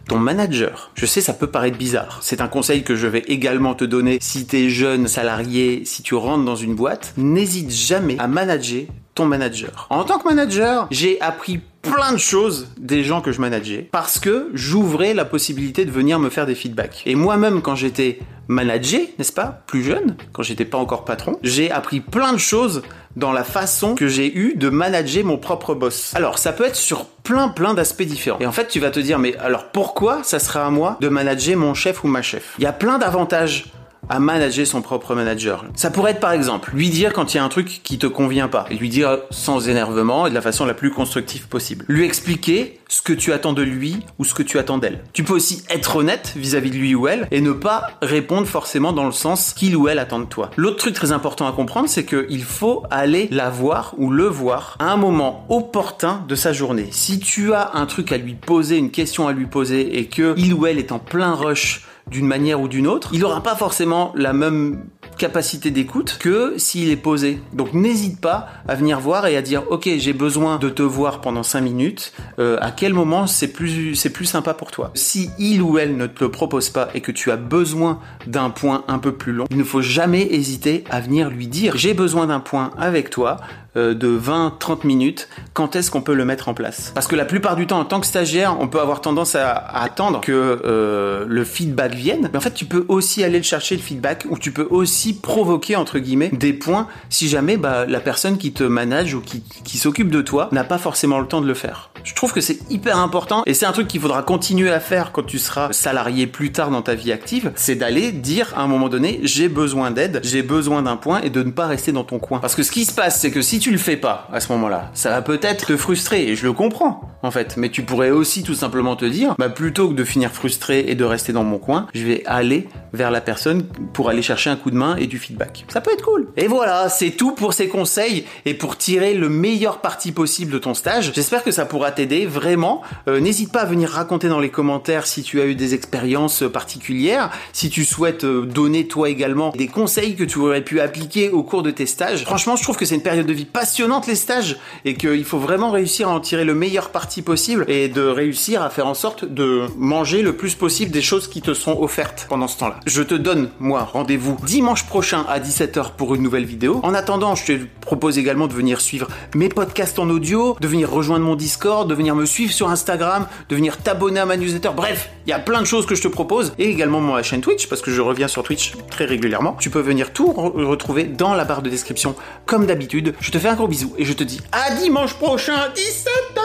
ton 0.07 0.17
manager. 0.17 0.91
Je 0.95 1.05
sais, 1.05 1.21
ça 1.21 1.33
peut 1.33 1.47
paraître 1.47 1.77
bizarre. 1.77 2.19
C'est 2.21 2.41
un 2.41 2.47
conseil 2.47 2.83
que 2.83 2.95
je 2.95 3.07
vais 3.07 3.23
également 3.27 3.75
te 3.75 3.85
donner 3.85 4.17
si 4.21 4.45
tu 4.45 4.57
es 4.57 4.69
jeune 4.69 5.07
salarié, 5.07 5.83
si 5.85 6.03
tu 6.03 6.15
rentres 6.15 6.43
dans 6.43 6.55
une 6.55 6.75
boîte. 6.75 7.13
N'hésite 7.17 7.71
jamais 7.71 8.17
à 8.19 8.27
manager 8.27 8.83
ton 9.15 9.25
manager. 9.25 9.87
En 9.89 10.03
tant 10.03 10.19
que 10.19 10.27
manager, 10.27 10.87
j'ai 10.91 11.19
appris 11.21 11.61
plein 11.81 12.13
de 12.13 12.17
choses 12.17 12.67
des 12.77 13.03
gens 13.03 13.21
que 13.21 13.31
je 13.31 13.41
manageais 13.41 13.87
parce 13.91 14.19
que 14.19 14.49
j'ouvrais 14.53 15.13
la 15.13 15.25
possibilité 15.25 15.85
de 15.85 15.91
venir 15.91 16.19
me 16.19 16.29
faire 16.29 16.45
des 16.45 16.55
feedbacks. 16.55 17.03
Et 17.05 17.15
moi-même, 17.15 17.61
quand 17.61 17.75
j'étais 17.75 18.19
manager, 18.47 19.01
n'est-ce 19.17 19.31
pas, 19.31 19.63
plus 19.67 19.83
jeune, 19.83 20.15
quand 20.33 20.43
j'étais 20.43 20.65
pas 20.65 20.77
encore 20.77 21.05
patron, 21.05 21.39
j'ai 21.41 21.71
appris 21.71 22.01
plein 22.01 22.33
de 22.33 22.37
choses 22.37 22.81
dans 23.15 23.31
la 23.31 23.43
façon 23.43 23.95
que 23.95 24.07
j'ai 24.07 24.37
eu 24.37 24.55
de 24.55 24.69
manager 24.69 25.25
mon 25.25 25.37
propre 25.37 25.73
boss. 25.73 26.13
Alors, 26.15 26.37
ça 26.37 26.53
peut 26.53 26.65
être 26.65 26.75
sur 26.75 27.05
plein 27.05 27.49
plein 27.49 27.73
d'aspects 27.73 28.03
différents. 28.03 28.39
Et 28.39 28.45
en 28.45 28.51
fait, 28.51 28.67
tu 28.67 28.79
vas 28.79 28.91
te 28.91 28.99
dire, 28.99 29.19
mais 29.19 29.35
alors 29.37 29.71
pourquoi 29.71 30.23
ça 30.23 30.39
serait 30.39 30.59
à 30.59 30.69
moi 30.69 30.97
de 31.01 31.09
manager 31.09 31.57
mon 31.57 31.73
chef 31.73 32.03
ou 32.03 32.07
ma 32.07 32.21
chef? 32.21 32.55
Il 32.57 32.63
y 32.63 32.67
a 32.67 32.73
plein 32.73 32.97
d'avantages 32.97 33.65
à 34.11 34.19
manager 34.19 34.67
son 34.67 34.81
propre 34.81 35.15
manager. 35.15 35.65
Ça 35.75 35.89
pourrait 35.89 36.11
être 36.11 36.19
par 36.19 36.33
exemple 36.33 36.71
lui 36.73 36.89
dire 36.89 37.13
quand 37.13 37.33
il 37.33 37.37
y 37.37 37.39
a 37.39 37.43
un 37.43 37.49
truc 37.49 37.79
qui 37.81 37.97
te 37.97 38.07
convient 38.07 38.49
pas 38.49 38.65
et 38.69 38.75
lui 38.75 38.89
dire 38.89 39.19
sans 39.31 39.69
énervement 39.69 40.27
et 40.27 40.29
de 40.29 40.35
la 40.35 40.41
façon 40.41 40.65
la 40.65 40.73
plus 40.73 40.91
constructive 40.91 41.47
possible. 41.47 41.85
Lui 41.87 42.03
expliquer 42.03 42.79
ce 42.89 43.01
que 43.01 43.13
tu 43.13 43.31
attends 43.31 43.53
de 43.53 43.61
lui 43.61 43.99
ou 44.19 44.25
ce 44.25 44.33
que 44.33 44.43
tu 44.43 44.59
attends 44.59 44.77
d'elle. 44.77 44.99
Tu 45.13 45.23
peux 45.23 45.33
aussi 45.33 45.63
être 45.69 45.95
honnête 45.95 46.33
vis-à-vis 46.35 46.71
de 46.71 46.75
lui 46.75 46.93
ou 46.93 47.07
elle 47.07 47.25
et 47.31 47.39
ne 47.39 47.53
pas 47.53 47.87
répondre 48.01 48.45
forcément 48.47 48.91
dans 48.91 49.05
le 49.05 49.13
sens 49.13 49.53
qu'il 49.53 49.77
ou 49.77 49.87
elle 49.87 49.97
attend 49.97 50.19
de 50.19 50.25
toi. 50.25 50.51
L'autre 50.57 50.75
truc 50.75 50.93
très 50.93 51.13
important 51.13 51.47
à 51.47 51.53
comprendre, 51.53 51.87
c'est 51.87 52.03
qu'il 52.03 52.43
faut 52.43 52.83
aller 52.91 53.29
la 53.31 53.49
voir 53.49 53.95
ou 53.97 54.11
le 54.11 54.25
voir 54.25 54.75
à 54.79 54.91
un 54.91 54.97
moment 54.97 55.45
opportun 55.47 56.25
de 56.27 56.35
sa 56.35 56.51
journée. 56.51 56.89
Si 56.91 57.19
tu 57.19 57.53
as 57.53 57.71
un 57.75 57.85
truc 57.85 58.11
à 58.11 58.17
lui 58.17 58.33
poser, 58.33 58.77
une 58.77 58.91
question 58.91 59.29
à 59.29 59.31
lui 59.31 59.45
poser 59.45 59.97
et 59.97 60.07
que 60.07 60.33
il 60.37 60.53
ou 60.53 60.65
elle 60.67 60.77
est 60.77 60.91
en 60.91 60.99
plein 60.99 61.33
rush 61.33 61.85
d'une 62.11 62.27
manière 62.27 62.61
ou 62.61 62.67
d'une 62.67 62.87
autre, 62.87 63.09
il 63.13 63.21
n'aura 63.21 63.41
pas 63.41 63.55
forcément 63.55 64.11
la 64.15 64.33
même 64.33 64.83
capacité 65.17 65.71
d'écoute 65.71 66.17
que 66.19 66.55
s'il 66.57 66.89
est 66.89 66.95
posé. 66.97 67.41
Donc 67.53 67.73
n'hésite 67.73 68.19
pas 68.19 68.47
à 68.67 68.75
venir 68.75 68.99
voir 68.99 69.27
et 69.27 69.37
à 69.37 69.41
dire 69.41 69.63
ok 69.69 69.87
j'ai 69.97 70.13
besoin 70.13 70.57
de 70.57 70.69
te 70.69 70.81
voir 70.81 71.21
pendant 71.21 71.43
5 71.43 71.61
minutes, 71.61 72.11
euh, 72.39 72.57
à 72.59 72.71
quel 72.71 72.93
moment 72.93 73.27
c'est 73.27 73.47
plus, 73.47 73.95
c'est 73.95 74.09
plus 74.09 74.25
sympa 74.25 74.53
pour 74.53 74.71
toi? 74.71 74.91
Si 74.93 75.29
il 75.39 75.61
ou 75.61 75.77
elle 75.77 75.95
ne 75.95 76.07
te 76.07 76.23
le 76.23 76.31
propose 76.31 76.69
pas 76.69 76.89
et 76.93 77.01
que 77.01 77.11
tu 77.11 77.31
as 77.31 77.37
besoin 77.37 77.99
d'un 78.27 78.49
point 78.49 78.83
un 78.87 78.99
peu 78.99 79.13
plus 79.13 79.31
long, 79.31 79.45
il 79.51 79.57
ne 79.57 79.63
faut 79.63 79.81
jamais 79.81 80.27
hésiter 80.33 80.83
à 80.89 80.99
venir 80.99 81.29
lui 81.29 81.47
dire 81.47 81.77
j'ai 81.77 81.93
besoin 81.93 82.27
d'un 82.27 82.39
point 82.39 82.71
avec 82.77 83.09
toi, 83.09 83.37
de 83.75 84.19
20-30 84.19 84.85
minutes, 84.85 85.29
quand 85.53 85.75
est-ce 85.75 85.91
qu'on 85.91 86.01
peut 86.01 86.13
le 86.13 86.25
mettre 86.25 86.49
en 86.49 86.53
place? 86.53 86.91
Parce 86.93 87.07
que 87.07 87.15
la 87.15 87.25
plupart 87.25 87.55
du 87.55 87.67
temps, 87.67 87.79
en 87.79 87.85
tant 87.85 87.99
que 87.99 88.05
stagiaire, 88.05 88.57
on 88.59 88.67
peut 88.67 88.79
avoir 88.79 89.01
tendance 89.01 89.35
à, 89.35 89.51
attendre 89.51 90.21
que 90.21 90.61
euh, 90.65 91.25
le 91.27 91.43
feedback 91.43 91.95
vienne. 91.95 92.29
Mais 92.31 92.37
en 92.37 92.41
fait, 92.41 92.53
tu 92.53 92.65
peux 92.65 92.85
aussi 92.87 93.23
aller 93.23 93.37
le 93.37 93.43
chercher 93.43 93.75
le 93.75 93.81
feedback, 93.81 94.25
ou 94.29 94.37
tu 94.37 94.51
peux 94.51 94.67
aussi 94.69 95.13
provoquer 95.13 95.75
entre 95.75 95.99
guillemets 95.99 96.29
des 96.29 96.53
points 96.53 96.87
si 97.09 97.29
jamais 97.29 97.57
bah, 97.57 97.85
la 97.85 97.99
personne 97.99 98.37
qui 98.37 98.53
te 98.53 98.63
manage 98.63 99.13
ou 99.13 99.21
qui, 99.21 99.43
qui 99.63 99.77
s'occupe 99.77 100.09
de 100.09 100.21
toi 100.21 100.49
n'a 100.51 100.63
pas 100.63 100.77
forcément 100.77 101.19
le 101.19 101.27
temps 101.27 101.41
de 101.41 101.47
le 101.47 101.53
faire. 101.53 101.91
Je 102.03 102.13
trouve 102.13 102.33
que 102.33 102.41
c'est 102.41 102.59
hyper 102.69 102.97
important 102.97 103.43
et 103.45 103.53
c'est 103.53 103.65
un 103.65 103.71
truc 103.71 103.87
qu'il 103.87 104.01
faudra 104.01 104.23
continuer 104.23 104.71
à 104.71 104.79
faire 104.79 105.11
quand 105.11 105.23
tu 105.23 105.39
seras 105.39 105.71
salarié 105.71 106.27
plus 106.27 106.51
tard 106.51 106.71
dans 106.71 106.81
ta 106.81 106.95
vie 106.95 107.11
active, 107.11 107.51
c'est 107.55 107.75
d'aller 107.75 108.11
dire 108.11 108.53
à 108.55 108.63
un 108.63 108.67
moment 108.67 108.89
donné 108.89 109.19
j'ai 109.23 109.49
besoin 109.49 109.91
d'aide, 109.91 110.19
j'ai 110.23 110.41
besoin 110.41 110.81
d'un 110.81 110.97
point 110.97 111.21
et 111.21 111.29
de 111.29 111.43
ne 111.43 111.51
pas 111.51 111.67
rester 111.67 111.91
dans 111.91 112.03
ton 112.03 112.19
coin. 112.19 112.39
Parce 112.39 112.55
que 112.55 112.63
ce 112.63 112.71
qui 112.71 112.85
se 112.85 112.93
passe 112.93 113.19
c'est 113.19 113.31
que 113.31 113.41
si 113.41 113.59
tu 113.61 113.71
le 113.71 113.77
fais 113.77 113.95
pas 113.95 114.27
à 114.33 114.39
ce 114.39 114.51
moment-là, 114.53 114.91
ça 114.93 115.11
va 115.11 115.21
peut-être 115.21 115.67
te 115.67 115.77
frustrer 115.77 116.27
et 116.27 116.35
je 116.35 116.45
le 116.45 116.53
comprends 116.53 117.01
en 117.23 117.31
fait, 117.31 117.55
mais 117.57 117.69
tu 117.69 117.83
pourrais 117.83 118.09
aussi 118.09 118.43
tout 118.43 118.55
simplement 118.55 118.95
te 118.95 119.05
dire 119.05 119.35
bah 119.37 119.49
plutôt 119.49 119.89
que 119.89 119.93
de 119.93 120.03
finir 120.03 120.31
frustré 120.31 120.85
et 120.87 120.95
de 120.95 121.03
rester 121.03 121.33
dans 121.33 121.43
mon 121.43 121.59
coin, 121.59 121.87
je 121.93 122.05
vais 122.05 122.23
aller 122.25 122.67
vers 122.93 123.11
la 123.11 123.21
personne 123.21 123.63
pour 123.93 124.09
aller 124.09 124.21
chercher 124.21 124.49
un 124.49 124.55
coup 124.55 124.71
de 124.71 124.75
main 124.75 124.95
et 124.97 125.07
du 125.07 125.17
feedback. 125.17 125.65
Ça 125.69 125.81
peut 125.81 125.91
être 125.93 126.03
cool. 126.03 126.27
Et 126.35 126.47
voilà, 126.47 126.89
c'est 126.89 127.11
tout 127.11 127.31
pour 127.31 127.53
ces 127.53 127.67
conseils 127.67 128.25
et 128.45 128.53
pour 128.53 128.77
tirer 128.77 129.13
le 129.13 129.29
meilleur 129.29 129.79
parti 129.79 130.11
possible 130.11 130.51
de 130.51 130.57
ton 130.57 130.73
stage. 130.73 131.11
J'espère 131.13 131.43
que 131.43 131.51
ça 131.51 131.65
pourra 131.65 131.91
t'aider 131.91 132.25
vraiment. 132.25 132.81
Euh, 133.07 133.19
n'hésite 133.19 133.51
pas 133.51 133.61
à 133.61 133.65
venir 133.65 133.89
raconter 133.89 134.27
dans 134.27 134.39
les 134.39 134.49
commentaires 134.49 135.05
si 135.05 135.23
tu 135.23 135.41
as 135.41 135.45
eu 135.45 135.55
des 135.55 135.73
expériences 135.73 136.43
particulières, 136.51 137.29
si 137.53 137.69
tu 137.69 137.85
souhaites 137.85 138.23
euh, 138.23 138.45
donner 138.45 138.87
toi 138.87 139.09
également 139.09 139.51
des 139.51 139.67
conseils 139.67 140.15
que 140.15 140.23
tu 140.23 140.39
aurais 140.39 140.61
pu 140.61 140.79
appliquer 140.79 141.29
au 141.29 141.43
cours 141.43 141.63
de 141.63 141.71
tes 141.71 141.85
stages. 141.85 142.23
Franchement, 142.23 142.55
je 142.55 142.63
trouve 142.63 142.77
que 142.77 142.85
c'est 142.85 142.95
une 142.95 143.03
période 143.03 143.25
de 143.25 143.33
vie 143.33 143.45
passionnante 143.53 144.07
les 144.07 144.15
stages 144.15 144.57
et 144.85 144.95
qu'il 144.95 145.25
faut 145.25 145.39
vraiment 145.39 145.71
réussir 145.71 146.09
à 146.09 146.11
en 146.11 146.19
tirer 146.19 146.45
le 146.45 146.53
meilleur 146.53 146.89
parti 146.89 147.21
possible 147.21 147.65
et 147.67 147.87
de 147.87 148.01
réussir 148.01 148.61
à 148.61 148.69
faire 148.69 148.87
en 148.87 148.93
sorte 148.93 149.25
de 149.25 149.63
manger 149.77 150.21
le 150.21 150.33
plus 150.33 150.55
possible 150.55 150.91
des 150.91 151.01
choses 151.01 151.27
qui 151.27 151.41
te 151.41 151.53
sont 151.53 151.77
offertes 151.79 152.25
pendant 152.29 152.47
ce 152.47 152.57
temps-là. 152.59 152.79
Je 152.85 153.01
te 153.01 153.15
donne, 153.15 153.49
moi, 153.59 153.83
rendez-vous 153.83 154.37
dimanche 154.43 154.85
prochain 154.85 155.25
à 155.27 155.39
17h 155.39 155.95
pour 155.97 156.15
une 156.15 156.21
nouvelle 156.21 156.45
vidéo. 156.45 156.79
En 156.83 156.93
attendant, 156.93 157.35
je 157.35 157.45
te 157.45 157.59
propose 157.81 158.17
également 158.17 158.47
de 158.47 158.53
venir 158.53 158.81
suivre 158.81 159.07
mes 159.35 159.49
podcasts 159.49 159.99
en 159.99 160.09
audio, 160.09 160.55
de 160.59 160.67
venir 160.67 160.89
rejoindre 160.89 161.25
mon 161.25 161.35
Discord, 161.35 161.89
de 161.89 161.95
venir 161.95 162.15
me 162.15 162.25
suivre 162.25 162.53
sur 162.53 162.69
Instagram, 162.69 163.27
de 163.49 163.55
venir 163.55 163.77
t'abonner 163.77 164.19
à 164.19 164.25
ma 164.25 164.37
newsletter. 164.37 164.71
Bref, 164.75 165.09
il 165.25 165.29
y 165.29 165.33
a 165.33 165.39
plein 165.39 165.61
de 165.61 165.67
choses 165.67 165.85
que 165.85 165.95
je 165.95 166.01
te 166.01 166.07
propose 166.07 166.53
et 166.57 166.69
également 166.69 167.01
ma 167.01 167.21
chaîne 167.23 167.41
Twitch 167.41 167.67
parce 167.67 167.81
que 167.81 167.91
je 167.91 168.01
reviens 168.01 168.27
sur 168.27 168.43
Twitch 168.43 168.73
très 168.89 169.05
régulièrement. 169.05 169.55
Tu 169.59 169.69
peux 169.69 169.79
venir 169.79 170.13
tout 170.13 170.31
retrouver 170.31 171.03
dans 171.03 171.33
la 171.33 171.45
barre 171.45 171.61
de 171.61 171.69
description 171.69 172.15
comme 172.45 172.65
d'habitude. 172.65 173.13
Fais 173.41 173.49
un 173.49 173.55
gros 173.55 173.67
bisou 173.67 173.93
et 173.97 174.05
je 174.05 174.13
te 174.13 174.23
dis 174.23 174.39
à 174.51 174.75
dimanche 174.75 175.15
prochain 175.15 175.55
à 175.55 175.69
17h. 175.69 176.41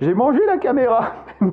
J'ai 0.00 0.12
mangé 0.12 0.40
la 0.46 0.58
caméra. 0.58 1.12